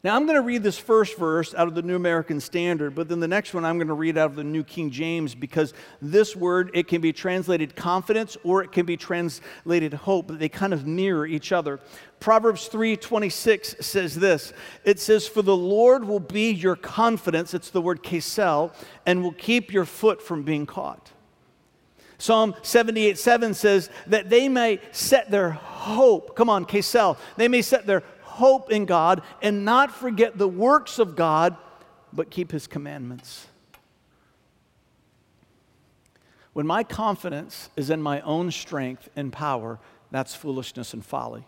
Now, 0.04 0.16
I'm 0.16 0.26
going 0.26 0.36
to 0.36 0.42
read 0.42 0.64
this 0.64 0.80
first 0.80 1.16
verse 1.16 1.54
out 1.54 1.68
of 1.68 1.76
the 1.76 1.84
New 1.84 1.96
American 1.96 2.40
Standard, 2.40 2.96
but 2.96 3.08
then 3.08 3.20
the 3.20 3.28
next 3.28 3.54
one 3.54 3.64
I'm 3.64 3.78
going 3.78 3.88
to 3.88 3.94
read 3.94 4.18
out 4.18 4.32
of 4.32 4.36
the 4.36 4.44
New 4.44 4.64
King 4.64 4.90
James 4.90 5.36
because 5.36 5.76
this 6.02 6.36
word, 6.36 6.72
it 6.74 6.88
can 6.88 7.02
be 7.02 7.14
translated 7.14 7.76
confidence 7.76 8.36
or 8.44 8.64
it 8.64 8.72
can 8.72 8.88
be 8.88 8.98
translated 8.98 9.94
hope, 9.94 10.26
but 10.26 10.40
they 10.40 10.50
kind 10.50 10.74
of 10.74 10.88
mirror 10.88 11.28
each 11.28 11.52
other. 11.52 11.80
Proverbs 12.20 12.68
3:26 12.68 13.76
says 13.80 14.16
this. 14.16 14.54
It 14.84 15.00
says, 15.00 15.28
"For 15.28 15.44
the 15.44 15.56
Lord 15.56 16.06
will 16.06 16.20
be 16.20 16.52
your 16.52 16.76
confidence, 16.76 17.54
it's 17.54 17.70
the 17.70 17.82
word 17.82 18.02
kesel, 18.02 18.74
and 19.06 19.22
will 19.22 19.34
keep 19.34 19.72
your 19.72 19.86
foot 19.86 20.20
from 20.20 20.42
being 20.42 20.66
caught." 20.66 21.12
Psalm 22.22 22.54
78 22.62 23.18
7 23.18 23.56
says 23.56 23.90
that 24.06 24.30
they 24.30 24.48
may 24.48 24.80
set 24.92 25.32
their 25.32 25.50
hope, 25.50 26.36
come 26.36 26.52
on, 26.52 26.66
Kesel, 26.66 27.18
they 27.36 27.48
may 27.48 27.64
set 27.64 27.88
their 27.88 28.04
hope 28.22 28.72
in 28.72 28.86
God 28.86 29.24
and 29.42 29.66
not 29.66 29.92
forget 29.92 30.38
the 30.38 30.48
works 30.48 31.00
of 31.00 31.16
God, 31.16 31.58
but 32.14 32.30
keep 32.30 32.52
his 32.52 32.68
commandments. 32.68 33.48
When 36.54 36.68
my 36.68 36.84
confidence 36.84 37.72
is 37.76 37.90
in 37.90 38.04
my 38.04 38.22
own 38.22 38.52
strength 38.52 39.10
and 39.16 39.34
power, 39.34 39.80
that's 40.12 40.36
foolishness 40.36 40.94
and 40.94 41.04
folly. 41.04 41.48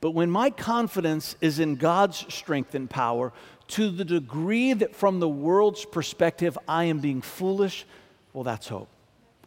But 0.00 0.12
when 0.12 0.30
my 0.30 0.48
confidence 0.48 1.36
is 1.42 1.58
in 1.58 1.76
God's 1.76 2.24
strength 2.32 2.74
and 2.74 2.88
power, 2.88 3.34
to 3.68 3.90
the 3.90 4.06
degree 4.06 4.72
that 4.72 4.96
from 4.96 5.20
the 5.20 5.28
world's 5.28 5.84
perspective 5.84 6.56
I 6.66 6.84
am 6.84 7.00
being 7.00 7.20
foolish, 7.20 7.84
well, 8.32 8.44
that's 8.44 8.68
hope. 8.68 8.88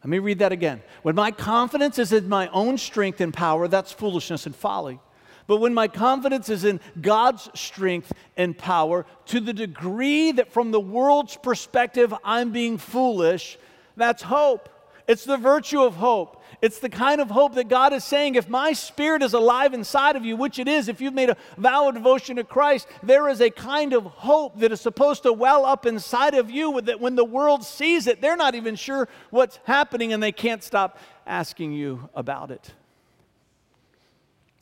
Let 0.04 0.10
me 0.10 0.20
read 0.20 0.40
that 0.40 0.52
again. 0.52 0.82
When 1.04 1.16
my 1.16 1.32
confidence 1.32 2.00
is 2.00 2.12
in 2.12 2.28
my 2.28 2.48
own 2.48 2.78
strength 2.78 3.22
and 3.22 3.34
power, 3.34 3.68
that's 3.68 3.92
foolishness 3.92 4.46
and 4.46 4.56
folly. 4.56 5.00
But 5.48 5.58
when 5.58 5.74
my 5.74 5.88
confidence 5.88 6.50
is 6.50 6.64
in 6.66 6.80
God's 7.00 7.50
strength 7.60 8.14
and 8.38 8.58
power, 8.58 9.06
to 9.28 9.40
the 9.40 9.54
degree 9.54 10.32
that 10.32 10.52
from 10.52 10.72
the 10.72 10.80
world's 10.80 11.38
perspective 11.38 12.14
I'm 12.24 12.52
being 12.52 12.78
foolish, 12.78 13.60
that's 13.96 14.24
hope. 14.24 14.70
It's 15.08 15.26
the 15.26 15.38
virtue 15.38 15.82
of 15.82 15.96
hope. 15.96 16.41
It's 16.62 16.78
the 16.78 16.90
kind 16.90 17.20
of 17.20 17.32
hope 17.32 17.56
that 17.56 17.70
God 17.70 17.92
is 17.92 18.04
saying 18.04 18.36
if 18.36 18.48
my 18.48 18.74
spirit 18.74 19.24
is 19.24 19.34
alive 19.34 19.74
inside 19.74 20.16
of 20.16 20.24
you, 20.24 20.36
which 20.36 20.60
it 20.60 20.68
is, 20.68 20.88
if 20.88 21.02
you've 21.02 21.16
made 21.16 21.32
a 21.32 21.38
vow 21.58 21.90
of 21.90 21.96
devotion 21.96 22.36
to 22.36 22.44
Christ, 22.44 22.88
there 23.02 23.28
is 23.30 23.42
a 23.42 23.50
kind 23.50 23.94
of 23.94 24.06
hope 24.06 24.60
that 24.60 24.72
is 24.72 24.80
supposed 24.80 25.24
to 25.24 25.34
well 25.34 25.66
up 25.66 25.88
inside 25.88 26.36
of 26.36 26.52
you 26.52 26.80
that 26.82 27.00
when 27.00 27.16
the 27.16 27.26
world 27.26 27.64
sees 27.64 28.06
it, 28.06 28.22
they're 28.22 28.38
not 28.38 28.54
even 28.54 28.76
sure 28.76 29.08
what's 29.32 29.58
happening 29.64 30.14
and 30.14 30.22
they 30.22 30.32
can't 30.32 30.64
stop 30.64 31.00
asking 31.26 31.74
you 31.74 32.08
about 32.14 32.52
it. 32.52 32.72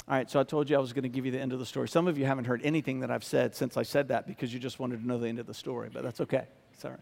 All 0.08 0.16
right, 0.16 0.32
so 0.32 0.40
I 0.40 0.44
told 0.44 0.70
you 0.70 0.78
I 0.78 0.80
was 0.80 0.94
going 0.94 1.04
to 1.04 1.10
give 1.10 1.26
you 1.26 1.34
the 1.34 1.40
end 1.40 1.52
of 1.52 1.60
the 1.60 1.66
story. 1.66 1.90
Some 1.90 2.08
of 2.08 2.18
you 2.18 2.26
haven't 2.26 2.46
heard 2.46 2.62
anything 2.64 3.02
that 3.02 3.12
I've 3.12 3.26
said 3.26 3.56
since 3.56 3.76
I 3.76 3.84
said 3.84 4.08
that 4.08 4.26
because 4.26 4.54
you 4.54 4.60
just 4.60 4.80
wanted 4.80 5.02
to 5.02 5.08
know 5.08 5.20
the 5.20 5.28
end 5.28 5.40
of 5.40 5.48
the 5.48 5.54
story, 5.54 5.90
but 5.92 6.02
that's 6.02 6.22
okay. 6.22 6.46
Right. 6.82 6.94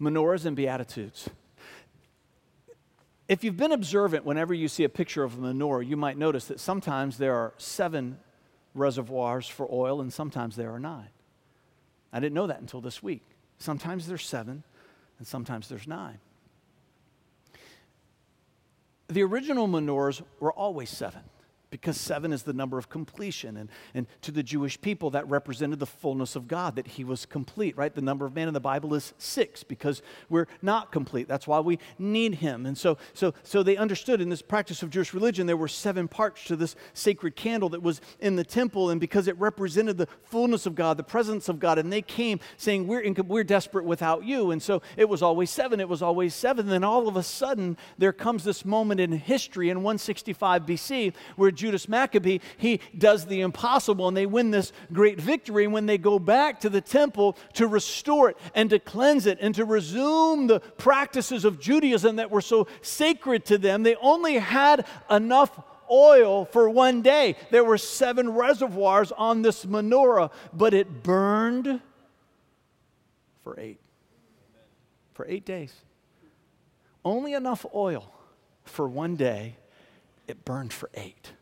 Menorahs 0.00 0.44
and 0.44 0.56
Beatitudes. 0.56 1.30
If 3.30 3.44
you've 3.44 3.56
been 3.56 3.70
observant, 3.70 4.24
whenever 4.24 4.52
you 4.52 4.66
see 4.66 4.82
a 4.82 4.88
picture 4.88 5.22
of 5.22 5.34
a 5.34 5.36
menorah, 5.36 5.86
you 5.86 5.96
might 5.96 6.18
notice 6.18 6.46
that 6.46 6.58
sometimes 6.58 7.16
there 7.16 7.36
are 7.36 7.54
seven 7.58 8.18
reservoirs 8.74 9.46
for 9.46 9.68
oil 9.70 10.00
and 10.00 10.12
sometimes 10.12 10.56
there 10.56 10.72
are 10.72 10.80
nine. 10.80 11.10
I 12.12 12.18
didn't 12.18 12.34
know 12.34 12.48
that 12.48 12.58
until 12.58 12.80
this 12.80 13.04
week. 13.04 13.22
Sometimes 13.58 14.08
there's 14.08 14.26
seven 14.26 14.64
and 15.18 15.28
sometimes 15.28 15.68
there's 15.68 15.86
nine. 15.86 16.18
The 19.06 19.22
original 19.22 19.68
menorahs 19.68 20.22
were 20.40 20.52
always 20.52 20.90
seven 20.90 21.22
because 21.70 21.96
seven 21.98 22.32
is 22.32 22.42
the 22.42 22.52
number 22.52 22.78
of 22.78 22.88
completion. 22.88 23.56
And, 23.56 23.68
and 23.94 24.06
to 24.22 24.32
the 24.32 24.42
Jewish 24.42 24.80
people, 24.80 25.10
that 25.10 25.28
represented 25.28 25.78
the 25.78 25.86
fullness 25.86 26.36
of 26.36 26.48
God, 26.48 26.76
that 26.76 26.86
he 26.86 27.04
was 27.04 27.26
complete, 27.26 27.76
right? 27.76 27.94
The 27.94 28.00
number 28.00 28.26
of 28.26 28.34
man 28.34 28.48
in 28.48 28.54
the 28.54 28.60
Bible 28.60 28.94
is 28.94 29.14
six 29.18 29.62
because 29.62 30.02
we're 30.28 30.46
not 30.62 30.92
complete. 30.92 31.28
That's 31.28 31.46
why 31.46 31.60
we 31.60 31.78
need 31.98 32.36
him. 32.36 32.66
And 32.66 32.76
so, 32.76 32.98
so, 33.14 33.34
so 33.42 33.62
they 33.62 33.76
understood 33.76 34.20
in 34.20 34.28
this 34.28 34.42
practice 34.42 34.82
of 34.82 34.90
Jewish 34.90 35.14
religion, 35.14 35.46
there 35.46 35.56
were 35.56 35.68
seven 35.68 36.08
parts 36.08 36.44
to 36.44 36.56
this 36.56 36.76
sacred 36.92 37.36
candle 37.36 37.68
that 37.70 37.82
was 37.82 38.00
in 38.20 38.36
the 38.36 38.44
temple. 38.44 38.90
And 38.90 39.00
because 39.00 39.28
it 39.28 39.38
represented 39.38 39.96
the 39.96 40.08
fullness 40.24 40.66
of 40.66 40.74
God, 40.74 40.96
the 40.96 41.02
presence 41.02 41.48
of 41.48 41.60
God, 41.60 41.78
and 41.78 41.92
they 41.92 42.02
came 42.02 42.40
saying, 42.56 42.86
We're, 42.86 43.00
in, 43.00 43.14
we're 43.26 43.44
desperate 43.44 43.84
without 43.84 44.24
you. 44.24 44.50
And 44.50 44.62
so 44.62 44.82
it 44.96 45.08
was 45.08 45.22
always 45.22 45.50
seven, 45.50 45.80
it 45.80 45.88
was 45.88 46.02
always 46.02 46.34
seven. 46.34 46.66
And 46.66 46.72
then 46.72 46.84
all 46.84 47.06
of 47.06 47.16
a 47.16 47.22
sudden, 47.22 47.76
there 47.98 48.12
comes 48.12 48.44
this 48.44 48.64
moment 48.64 49.00
in 49.00 49.12
history 49.12 49.70
in 49.70 49.78
165 49.78 50.66
BC 50.66 51.14
where 51.36 51.50
Judas 51.60 51.88
Maccabee, 51.88 52.38
he 52.58 52.80
does 52.96 53.26
the 53.26 53.42
impossible 53.42 54.08
and 54.08 54.16
they 54.16 54.26
win 54.26 54.50
this 54.50 54.72
great 54.92 55.20
victory. 55.20 55.66
When 55.66 55.86
they 55.86 55.98
go 55.98 56.18
back 56.18 56.60
to 56.60 56.68
the 56.68 56.80
temple 56.80 57.36
to 57.54 57.66
restore 57.66 58.30
it 58.30 58.38
and 58.54 58.70
to 58.70 58.78
cleanse 58.78 59.26
it 59.26 59.38
and 59.40 59.54
to 59.54 59.64
resume 59.64 60.46
the 60.46 60.60
practices 60.60 61.44
of 61.44 61.60
Judaism 61.60 62.16
that 62.16 62.30
were 62.30 62.40
so 62.40 62.66
sacred 62.82 63.44
to 63.46 63.58
them, 63.58 63.82
they 63.82 63.96
only 63.96 64.38
had 64.38 64.86
enough 65.10 65.60
oil 65.90 66.44
for 66.46 66.70
one 66.70 67.02
day. 67.02 67.36
There 67.50 67.64
were 67.64 67.78
seven 67.78 68.30
reservoirs 68.30 69.12
on 69.12 69.42
this 69.42 69.64
menorah, 69.64 70.30
but 70.52 70.72
it 70.72 71.02
burned 71.02 71.80
for 73.42 73.58
eight. 73.58 73.80
For 75.14 75.26
eight 75.28 75.44
days. 75.44 75.74
Only 77.04 77.32
enough 77.32 77.66
oil 77.74 78.12
for 78.64 78.88
one 78.88 79.16
day, 79.16 79.56
it 80.28 80.44
burned 80.44 80.72
for 80.72 80.90
eight. 80.94 81.32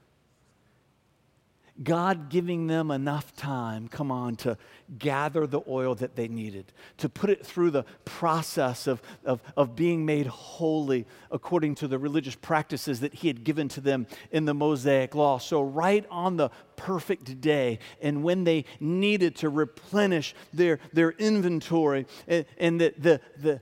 God 1.82 2.28
giving 2.28 2.66
them 2.66 2.90
enough 2.90 3.36
time, 3.36 3.86
come 3.86 4.10
on, 4.10 4.34
to 4.36 4.58
gather 4.98 5.46
the 5.46 5.60
oil 5.68 5.94
that 5.96 6.16
they 6.16 6.26
needed, 6.26 6.72
to 6.96 7.08
put 7.08 7.30
it 7.30 7.46
through 7.46 7.70
the 7.70 7.84
process 8.04 8.88
of, 8.88 9.00
of, 9.24 9.40
of 9.56 9.76
being 9.76 10.04
made 10.04 10.26
holy 10.26 11.06
according 11.30 11.76
to 11.76 11.86
the 11.86 11.98
religious 11.98 12.34
practices 12.34 13.00
that 13.00 13.14
He 13.14 13.28
had 13.28 13.44
given 13.44 13.68
to 13.68 13.80
them 13.80 14.08
in 14.32 14.44
the 14.44 14.54
Mosaic 14.54 15.14
Law. 15.14 15.38
So, 15.38 15.62
right 15.62 16.04
on 16.10 16.36
the 16.36 16.50
perfect 16.74 17.40
day, 17.40 17.78
and 18.02 18.24
when 18.24 18.42
they 18.42 18.64
needed 18.80 19.36
to 19.36 19.48
replenish 19.48 20.34
their, 20.52 20.80
their 20.92 21.12
inventory, 21.12 22.06
and, 22.26 22.44
and 22.58 22.80
the, 22.80 22.94
the, 22.98 23.20
the, 23.36 23.60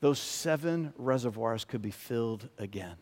those 0.00 0.20
seven 0.20 0.92
reservoirs 0.96 1.64
could 1.64 1.82
be 1.82 1.90
filled 1.90 2.48
again. 2.56 2.96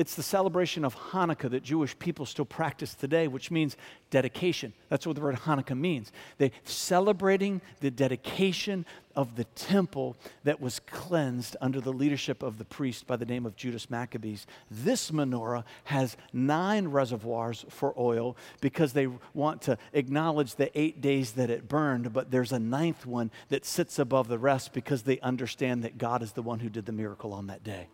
It's 0.00 0.14
the 0.14 0.22
celebration 0.22 0.86
of 0.86 0.96
Hanukkah 0.96 1.50
that 1.50 1.62
Jewish 1.62 1.98
people 1.98 2.24
still 2.24 2.46
practice 2.46 2.94
today, 2.94 3.28
which 3.28 3.50
means 3.50 3.76
dedication. 4.08 4.72
That's 4.88 5.06
what 5.06 5.14
the 5.14 5.20
word 5.20 5.36
Hanukkah 5.36 5.78
means. 5.78 6.10
They're 6.38 6.52
celebrating 6.64 7.60
the 7.80 7.90
dedication 7.90 8.86
of 9.14 9.36
the 9.36 9.44
temple 9.44 10.16
that 10.44 10.58
was 10.58 10.80
cleansed 10.86 11.54
under 11.60 11.82
the 11.82 11.92
leadership 11.92 12.42
of 12.42 12.56
the 12.56 12.64
priest 12.64 13.06
by 13.06 13.16
the 13.16 13.26
name 13.26 13.44
of 13.44 13.56
Judas 13.56 13.90
Maccabees. 13.90 14.46
This 14.70 15.10
menorah 15.10 15.64
has 15.84 16.16
nine 16.32 16.88
reservoirs 16.88 17.66
for 17.68 17.92
oil 17.98 18.38
because 18.62 18.94
they 18.94 19.08
want 19.34 19.60
to 19.62 19.76
acknowledge 19.92 20.54
the 20.54 20.70
eight 20.80 21.02
days 21.02 21.32
that 21.32 21.50
it 21.50 21.68
burned, 21.68 22.14
but 22.14 22.30
there's 22.30 22.52
a 22.52 22.58
ninth 22.58 23.04
one 23.04 23.30
that 23.50 23.66
sits 23.66 23.98
above 23.98 24.28
the 24.28 24.38
rest 24.38 24.72
because 24.72 25.02
they 25.02 25.20
understand 25.20 25.84
that 25.84 25.98
God 25.98 26.22
is 26.22 26.32
the 26.32 26.40
one 26.40 26.60
who 26.60 26.70
did 26.70 26.86
the 26.86 26.92
miracle 26.92 27.34
on 27.34 27.48
that 27.48 27.62
day. 27.62 27.88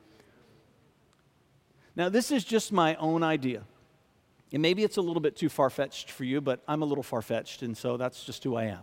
Now, 1.96 2.10
this 2.10 2.30
is 2.30 2.44
just 2.44 2.72
my 2.72 2.94
own 2.96 3.22
idea. 3.22 3.62
And 4.52 4.62
maybe 4.62 4.84
it's 4.84 4.98
a 4.98 5.02
little 5.02 5.20
bit 5.20 5.34
too 5.34 5.48
far 5.48 5.70
fetched 5.70 6.10
for 6.10 6.24
you, 6.24 6.40
but 6.40 6.62
I'm 6.68 6.82
a 6.82 6.84
little 6.84 7.02
far 7.02 7.22
fetched, 7.22 7.62
and 7.62 7.76
so 7.76 7.96
that's 7.96 8.22
just 8.24 8.44
who 8.44 8.54
I 8.54 8.64
am. 8.64 8.82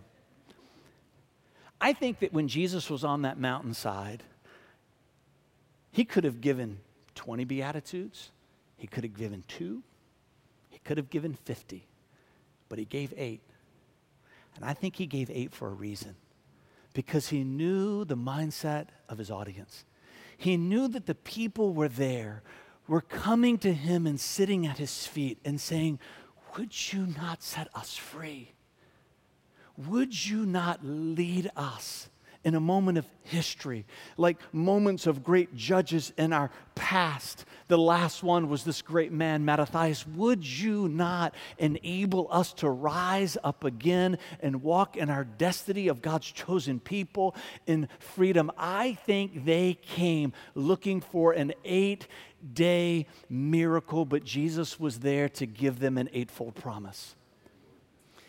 I 1.80 1.92
think 1.92 2.18
that 2.18 2.32
when 2.32 2.48
Jesus 2.48 2.90
was 2.90 3.04
on 3.04 3.22
that 3.22 3.38
mountainside, 3.38 4.22
he 5.90 6.04
could 6.04 6.24
have 6.24 6.40
given 6.40 6.80
20 7.14 7.44
Beatitudes, 7.44 8.30
he 8.76 8.86
could 8.86 9.04
have 9.04 9.16
given 9.16 9.44
two, 9.48 9.82
he 10.70 10.78
could 10.80 10.96
have 10.96 11.08
given 11.08 11.34
50, 11.34 11.86
but 12.68 12.78
he 12.78 12.84
gave 12.84 13.14
eight. 13.16 13.40
And 14.56 14.64
I 14.64 14.74
think 14.74 14.96
he 14.96 15.06
gave 15.06 15.30
eight 15.30 15.52
for 15.52 15.68
a 15.68 15.72
reason 15.72 16.16
because 16.92 17.28
he 17.28 17.42
knew 17.42 18.04
the 18.04 18.16
mindset 18.16 18.88
of 19.08 19.18
his 19.18 19.30
audience. 19.30 19.84
He 20.36 20.56
knew 20.56 20.88
that 20.88 21.06
the 21.06 21.14
people 21.14 21.74
were 21.74 21.88
there 21.88 22.42
were 22.86 23.00
coming 23.00 23.58
to 23.58 23.72
him 23.72 24.06
and 24.06 24.20
sitting 24.20 24.66
at 24.66 24.78
his 24.78 25.06
feet 25.06 25.38
and 25.44 25.60
saying, 25.60 25.98
Would 26.56 26.92
you 26.92 27.06
not 27.06 27.42
set 27.42 27.68
us 27.74 27.96
free? 27.96 28.52
Would 29.76 30.26
you 30.26 30.46
not 30.46 30.80
lead 30.84 31.50
us 31.56 32.08
in 32.44 32.54
a 32.54 32.60
moment 32.60 32.98
of 32.98 33.06
history, 33.22 33.86
like 34.16 34.38
moments 34.52 35.06
of 35.06 35.24
great 35.24 35.54
judges 35.56 36.12
in 36.16 36.32
our 36.32 36.50
past? 36.74 37.44
The 37.68 37.78
last 37.78 38.22
one 38.22 38.48
was 38.48 38.64
this 38.64 38.82
great 38.82 39.12
man, 39.12 39.44
Mattathias. 39.44 40.06
Would 40.06 40.46
you 40.46 40.88
not 40.88 41.34
enable 41.58 42.28
us 42.30 42.52
to 42.54 42.68
rise 42.68 43.36
up 43.42 43.64
again 43.64 44.18
and 44.40 44.62
walk 44.62 44.96
in 44.96 45.10
our 45.10 45.24
destiny 45.24 45.88
of 45.88 46.02
God's 46.02 46.30
chosen 46.30 46.80
people 46.80 47.34
in 47.66 47.88
freedom? 47.98 48.50
I 48.58 48.94
think 49.06 49.44
they 49.44 49.74
came 49.74 50.32
looking 50.54 51.00
for 51.00 51.32
an 51.32 51.54
eight 51.64 52.06
day 52.52 53.06
miracle, 53.30 54.04
but 54.04 54.24
Jesus 54.24 54.78
was 54.78 55.00
there 55.00 55.28
to 55.30 55.46
give 55.46 55.78
them 55.78 55.96
an 55.96 56.10
eightfold 56.12 56.54
promise. 56.54 57.16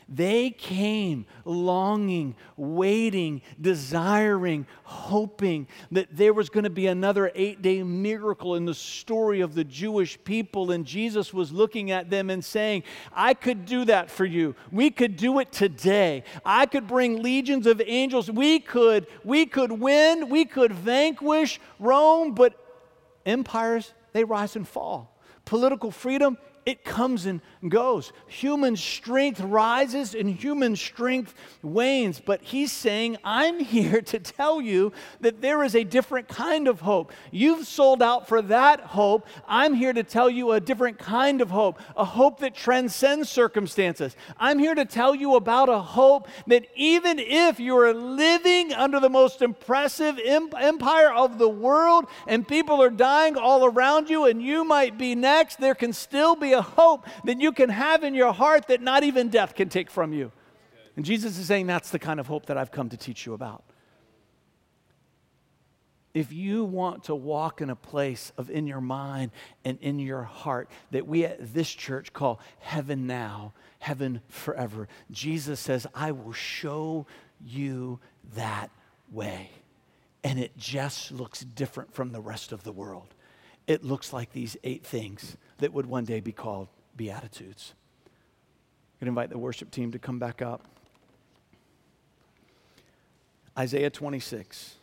They 0.08 0.52
came 0.52 1.26
longing, 1.46 2.36
waiting, 2.58 3.42
desiring, 3.60 4.68
hoping 4.84 5.68
that 5.92 6.16
there 6.16 6.34
was 6.34 6.50
going 6.50 6.66
to 6.66 6.70
be 6.70 6.88
another 6.88 7.32
eight 7.34 7.62
day 7.62 7.82
miracle 7.82 8.56
in 8.56 8.66
the 8.66 8.74
story 8.74 9.42
of 9.42 9.56
the 9.56 9.64
Jewish 9.64 10.18
people. 10.24 10.72
And 10.72 10.86
Jesus 10.86 11.34
was 11.34 11.52
looking 11.52 11.92
at 11.92 12.10
them 12.10 12.30
and 12.30 12.44
saying, 12.44 12.84
I 13.14 13.34
could 13.34 13.66
do 13.66 13.86
that 13.86 14.12
for 14.12 14.26
you. 14.26 14.56
We 14.72 14.92
could 14.92 15.16
do 15.16 15.40
it 15.40 15.52
today. 15.52 16.24
I 16.46 16.68
could 16.68 16.88
bring 16.88 17.24
legions 17.24 17.66
of 17.66 17.82
angels. 17.86 18.30
We 18.30 18.60
could, 18.60 19.08
we 19.24 19.46
could 19.46 19.72
win. 19.72 20.30
We 20.30 20.46
could 20.46 20.72
vanquish 20.72 21.60
Rome, 21.80 22.34
but 22.34 22.54
empires 23.26 23.94
they 24.16 24.24
rise 24.24 24.56
and 24.56 24.66
fall. 24.66 25.20
Political 25.44 25.92
freedom, 25.92 26.38
it 26.66 26.84
comes 26.84 27.28
and 27.28 27.42
goes. 27.70 28.12
Human 28.28 28.76
strength 28.76 29.40
rises 29.40 30.16
and 30.16 30.28
human 30.28 30.76
strength 30.76 31.36
wanes. 31.62 32.20
But 32.20 32.42
he's 32.42 32.72
saying, 32.72 33.18
I'm 33.24 33.60
here 33.60 34.02
to 34.02 34.20
tell 34.20 34.60
you 34.60 34.92
that 35.22 35.42
there 35.42 35.64
is 35.64 35.76
a 35.76 35.84
different 35.84 36.28
kind 36.28 36.68
of 36.68 36.82
hope. 36.82 37.14
You've 37.32 37.68
sold 37.68 38.02
out 38.02 38.28
for 38.28 38.42
that 38.44 38.80
hope. 38.80 39.28
I'm 39.48 39.76
here 39.76 39.94
to 39.94 40.02
tell 40.02 40.28
you 40.28 40.54
a 40.54 40.60
different 40.60 40.98
kind 40.98 41.40
of 41.40 41.52
hope, 41.52 41.80
a 41.96 42.06
hope 42.06 42.40
that 42.40 42.56
transcends 42.56 43.30
circumstances. 43.30 44.16
I'm 44.38 44.58
here 44.58 44.74
to 44.74 44.86
tell 44.86 45.14
you 45.14 45.36
about 45.36 45.70
a 45.70 45.80
hope 45.80 46.28
that 46.48 46.66
even 46.76 47.20
if 47.20 47.60
you're 47.60 47.94
living 47.94 48.74
under 48.74 49.00
the 49.00 49.10
most 49.10 49.44
impressive 49.44 50.20
empire 50.26 51.12
of 51.14 51.38
the 51.38 51.50
world 51.50 52.06
and 52.28 52.48
people 52.48 52.82
are 52.82 52.90
dying 52.90 53.38
all 53.38 53.66
around 53.66 54.10
you 54.10 54.26
and 54.26 54.42
you 54.42 54.64
might 54.64 54.98
be 54.98 55.14
next, 55.14 55.60
there 55.60 55.76
can 55.76 55.94
still 55.94 56.36
be 56.36 56.55
a 56.56 56.64
hope 56.64 57.06
that 57.26 57.40
you 57.40 57.52
can 57.52 57.70
have 57.70 58.04
in 58.04 58.16
your 58.16 58.34
heart 58.34 58.68
that 58.70 58.82
not 58.82 59.04
even 59.04 59.30
death 59.30 59.54
can 59.54 59.70
take 59.70 59.92
from 59.92 60.12
you. 60.12 60.32
And 60.96 61.06
Jesus 61.06 61.38
is 61.38 61.46
saying 61.46 61.68
that's 61.68 61.92
the 61.92 62.00
kind 62.00 62.20
of 62.20 62.26
hope 62.26 62.48
that 62.48 62.58
I've 62.58 62.72
come 62.72 62.90
to 62.90 62.98
teach 62.98 63.28
you 63.28 63.34
about. 63.34 63.64
If 66.16 66.32
you 66.32 66.64
want 66.64 67.04
to 67.06 67.16
walk 67.16 67.60
in 67.60 67.70
a 67.70 67.76
place 67.76 68.32
of 68.38 68.50
in 68.50 68.68
your 68.68 68.80
mind 68.80 69.32
and 69.66 69.78
in 69.82 70.00
your 70.00 70.24
heart 70.24 70.70
that 70.92 71.06
we 71.06 71.26
at 71.26 71.54
this 71.54 71.70
church 71.70 72.14
call 72.14 72.40
heaven 72.60 73.06
now, 73.06 73.52
heaven 73.80 74.22
forever, 74.30 74.88
Jesus 75.12 75.60
says, 75.60 75.86
I 75.94 76.14
will 76.14 76.32
show 76.32 77.06
you 77.46 78.00
that 78.36 78.72
way. 79.12 79.50
And 80.24 80.40
it 80.40 80.58
just 80.58 81.12
looks 81.12 81.42
different 81.42 81.94
from 81.94 82.14
the 82.14 82.22
rest 82.22 82.54
of 82.54 82.64
the 82.64 82.72
world. 82.72 83.14
It 83.68 83.84
looks 83.84 84.14
like 84.14 84.32
these 84.32 84.56
eight 84.64 84.86
things 84.86 85.36
that 85.58 85.74
would 85.74 85.86
one 85.86 86.06
day 86.06 86.20
be 86.20 86.32
called 86.32 86.68
Beatitudes. 86.96 87.74
I'm 88.06 88.12
going 89.00 89.06
to 89.08 89.10
invite 89.10 89.30
the 89.30 89.38
worship 89.38 89.72
team 89.72 89.92
to 89.92 90.00
come 90.00 90.20
back 90.20 90.42
up. 90.42 90.66
Isaiah 93.58 93.90
26. 93.90 94.76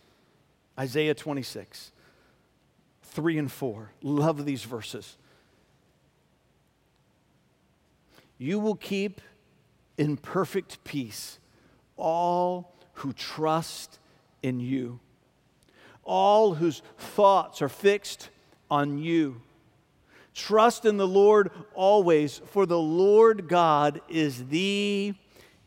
Isaiah 0.78 1.14
26, 1.14 1.92
3 3.02 3.38
and 3.38 3.52
4. 3.52 3.90
Love 4.02 4.46
these 4.46 4.64
verses. 4.64 5.18
You 8.38 8.58
will 8.58 8.76
keep 8.76 9.20
in 9.98 10.16
perfect 10.16 10.82
peace 10.82 11.38
all 11.96 12.74
who 12.94 13.12
trust 13.12 13.98
in 14.42 14.60
you 14.60 14.98
all 16.04 16.54
whose 16.54 16.82
thoughts 16.98 17.62
are 17.62 17.68
fixed 17.68 18.30
on 18.70 18.98
you. 18.98 19.40
Trust 20.34 20.84
in 20.84 20.96
the 20.96 21.06
Lord 21.06 21.50
always, 21.74 22.40
for 22.46 22.64
the 22.64 22.78
Lord 22.78 23.48
God 23.48 24.00
is 24.08 24.46
the 24.48 25.14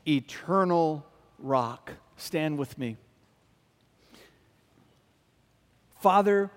eternal 0.08 1.06
rock. 1.40 1.92
Stand 2.18 2.58
with 2.58 2.78
me. 2.78 2.98
Father, 6.00 6.52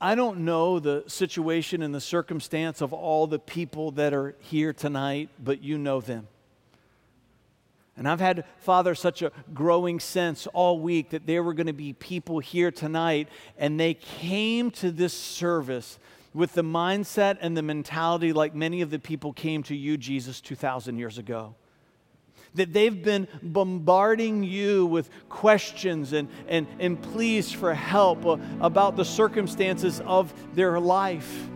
I 0.00 0.14
don't 0.14 0.40
know 0.40 0.78
the 0.78 1.04
situation 1.06 1.82
and 1.82 1.94
the 1.94 2.00
circumstance 2.00 2.80
of 2.80 2.92
all 2.92 3.26
the 3.26 3.38
people 3.38 3.90
that 3.92 4.14
are 4.14 4.34
here 4.38 4.72
tonight, 4.72 5.28
but 5.38 5.62
you 5.62 5.76
know 5.76 6.00
them. 6.00 6.26
And 7.96 8.08
I've 8.08 8.20
had, 8.20 8.46
Father, 8.60 8.94
such 8.94 9.20
a 9.20 9.30
growing 9.52 10.00
sense 10.00 10.46
all 10.54 10.80
week 10.80 11.10
that 11.10 11.26
there 11.26 11.42
were 11.42 11.52
going 11.52 11.66
to 11.66 11.74
be 11.74 11.92
people 11.92 12.38
here 12.38 12.70
tonight, 12.70 13.28
and 13.58 13.78
they 13.78 13.92
came 13.92 14.70
to 14.72 14.90
this 14.90 15.12
service 15.12 15.98
with 16.32 16.54
the 16.54 16.62
mindset 16.62 17.38
and 17.40 17.56
the 17.56 17.62
mentality 17.62 18.32
like 18.32 18.54
many 18.54 18.82
of 18.82 18.90
the 18.90 18.98
people 18.98 19.32
came 19.32 19.62
to 19.64 19.74
you, 19.74 19.96
Jesus, 19.96 20.40
2,000 20.40 20.96
years 20.96 21.18
ago 21.18 21.54
that 22.54 22.72
they've 22.72 23.02
been 23.02 23.28
bombarding 23.42 24.42
you 24.42 24.86
with 24.86 25.08
questions 25.28 26.12
and, 26.12 26.28
and, 26.48 26.66
and 26.78 27.00
pleas 27.00 27.52
for 27.52 27.74
help 27.74 28.26
uh, 28.26 28.36
about 28.60 28.96
the 28.96 29.04
circumstances 29.04 30.00
of 30.00 30.32
their 30.54 30.80
life. 30.80 31.48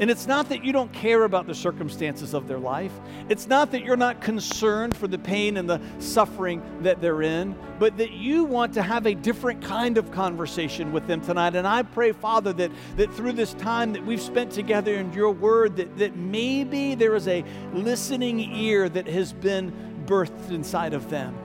And 0.00 0.10
it's 0.10 0.26
not 0.26 0.48
that 0.48 0.64
you 0.64 0.72
don't 0.72 0.92
care 0.92 1.22
about 1.22 1.46
the 1.46 1.54
circumstances 1.54 2.34
of 2.34 2.48
their 2.48 2.58
life. 2.58 2.90
It's 3.28 3.46
not 3.46 3.70
that 3.70 3.84
you're 3.84 3.96
not 3.96 4.20
concerned 4.20 4.96
for 4.96 5.06
the 5.06 5.18
pain 5.18 5.56
and 5.56 5.70
the 5.70 5.80
suffering 6.00 6.60
that 6.80 7.00
they're 7.00 7.22
in, 7.22 7.54
but 7.78 7.96
that 7.98 8.10
you 8.10 8.42
want 8.42 8.74
to 8.74 8.82
have 8.82 9.06
a 9.06 9.14
different 9.14 9.62
kind 9.62 9.96
of 9.96 10.10
conversation 10.10 10.90
with 10.90 11.06
them 11.06 11.20
tonight. 11.20 11.54
And 11.54 11.66
I 11.66 11.84
pray, 11.84 12.10
Father, 12.10 12.52
that, 12.54 12.72
that 12.96 13.14
through 13.14 13.34
this 13.34 13.54
time 13.54 13.92
that 13.92 14.04
we've 14.04 14.20
spent 14.20 14.50
together 14.50 14.94
in 14.94 15.12
your 15.12 15.30
word, 15.30 15.76
that, 15.76 15.96
that 15.98 16.16
maybe 16.16 16.96
there 16.96 17.14
is 17.14 17.28
a 17.28 17.44
listening 17.72 18.40
ear 18.40 18.88
that 18.88 19.06
has 19.06 19.32
been 19.32 19.72
birthed 20.06 20.50
inside 20.50 20.92
of 20.92 21.08
them, 21.08 21.36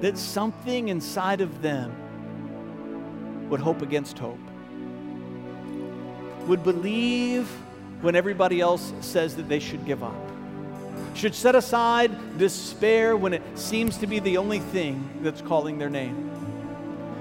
that 0.00 0.16
something 0.16 0.88
inside 0.88 1.40
of 1.40 1.60
them 1.60 1.92
would 3.50 3.58
hope 3.58 3.82
against 3.82 4.16
hope 4.16 4.38
would 6.48 6.64
believe 6.64 7.46
when 8.00 8.16
everybody 8.16 8.60
else 8.60 8.92
says 9.00 9.36
that 9.36 9.48
they 9.48 9.60
should 9.60 9.84
give 9.84 10.02
up, 10.02 10.16
should 11.14 11.34
set 11.34 11.54
aside 11.54 12.38
despair 12.38 13.16
when 13.16 13.34
it 13.34 13.42
seems 13.54 13.98
to 13.98 14.06
be 14.06 14.18
the 14.18 14.36
only 14.38 14.58
thing 14.58 15.08
that's 15.22 15.42
calling 15.42 15.78
their 15.78 15.90
name. 15.90 16.30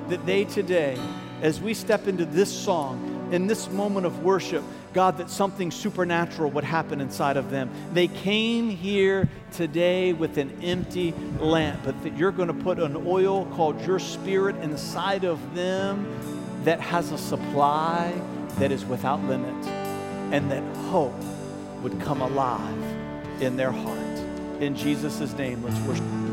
That 0.08 0.26
they 0.26 0.46
today, 0.46 0.98
as 1.42 1.60
we 1.60 1.74
step 1.74 2.08
into 2.08 2.26
this 2.26 2.52
song, 2.52 3.30
in 3.32 3.48
this 3.48 3.70
moment 3.70 4.06
of 4.06 4.24
worship, 4.24 4.64
God, 4.94 5.18
that 5.18 5.30
something 5.30 5.70
supernatural 5.70 6.50
would 6.52 6.64
happen 6.64 7.02
inside 7.02 7.36
of 7.36 7.52
them. 7.52 7.70
They 7.92 8.08
came 8.08 8.70
here 8.70 9.28
today 9.52 10.14
with 10.14 10.38
an 10.38 10.64
empty 10.64 11.14
lamp, 11.40 11.82
but 11.84 12.02
that 12.04 12.18
you're 12.18 12.32
going 12.32 12.48
to 12.48 12.54
put 12.54 12.80
an 12.80 13.04
oil 13.06 13.46
called 13.48 13.82
your 13.86 14.00
spirit 14.00 14.56
inside 14.58 15.26
of 15.26 15.54
them 15.54 16.08
that 16.64 16.80
has 16.80 17.12
a 17.12 17.18
supply 17.18 18.14
that 18.60 18.72
is 18.72 18.86
without 18.86 19.24
limit 19.24 19.68
and 20.34 20.52
that 20.52 20.64
hope 20.90 21.14
would 21.82 22.00
come 22.02 22.22
alive 22.22 22.84
in 23.42 23.56
their 23.56 23.72
heart. 23.72 23.98
In 24.60 24.76
Jesus' 24.76 25.34
name, 25.34 25.64
let's 25.64 25.80
worship. 25.82 26.27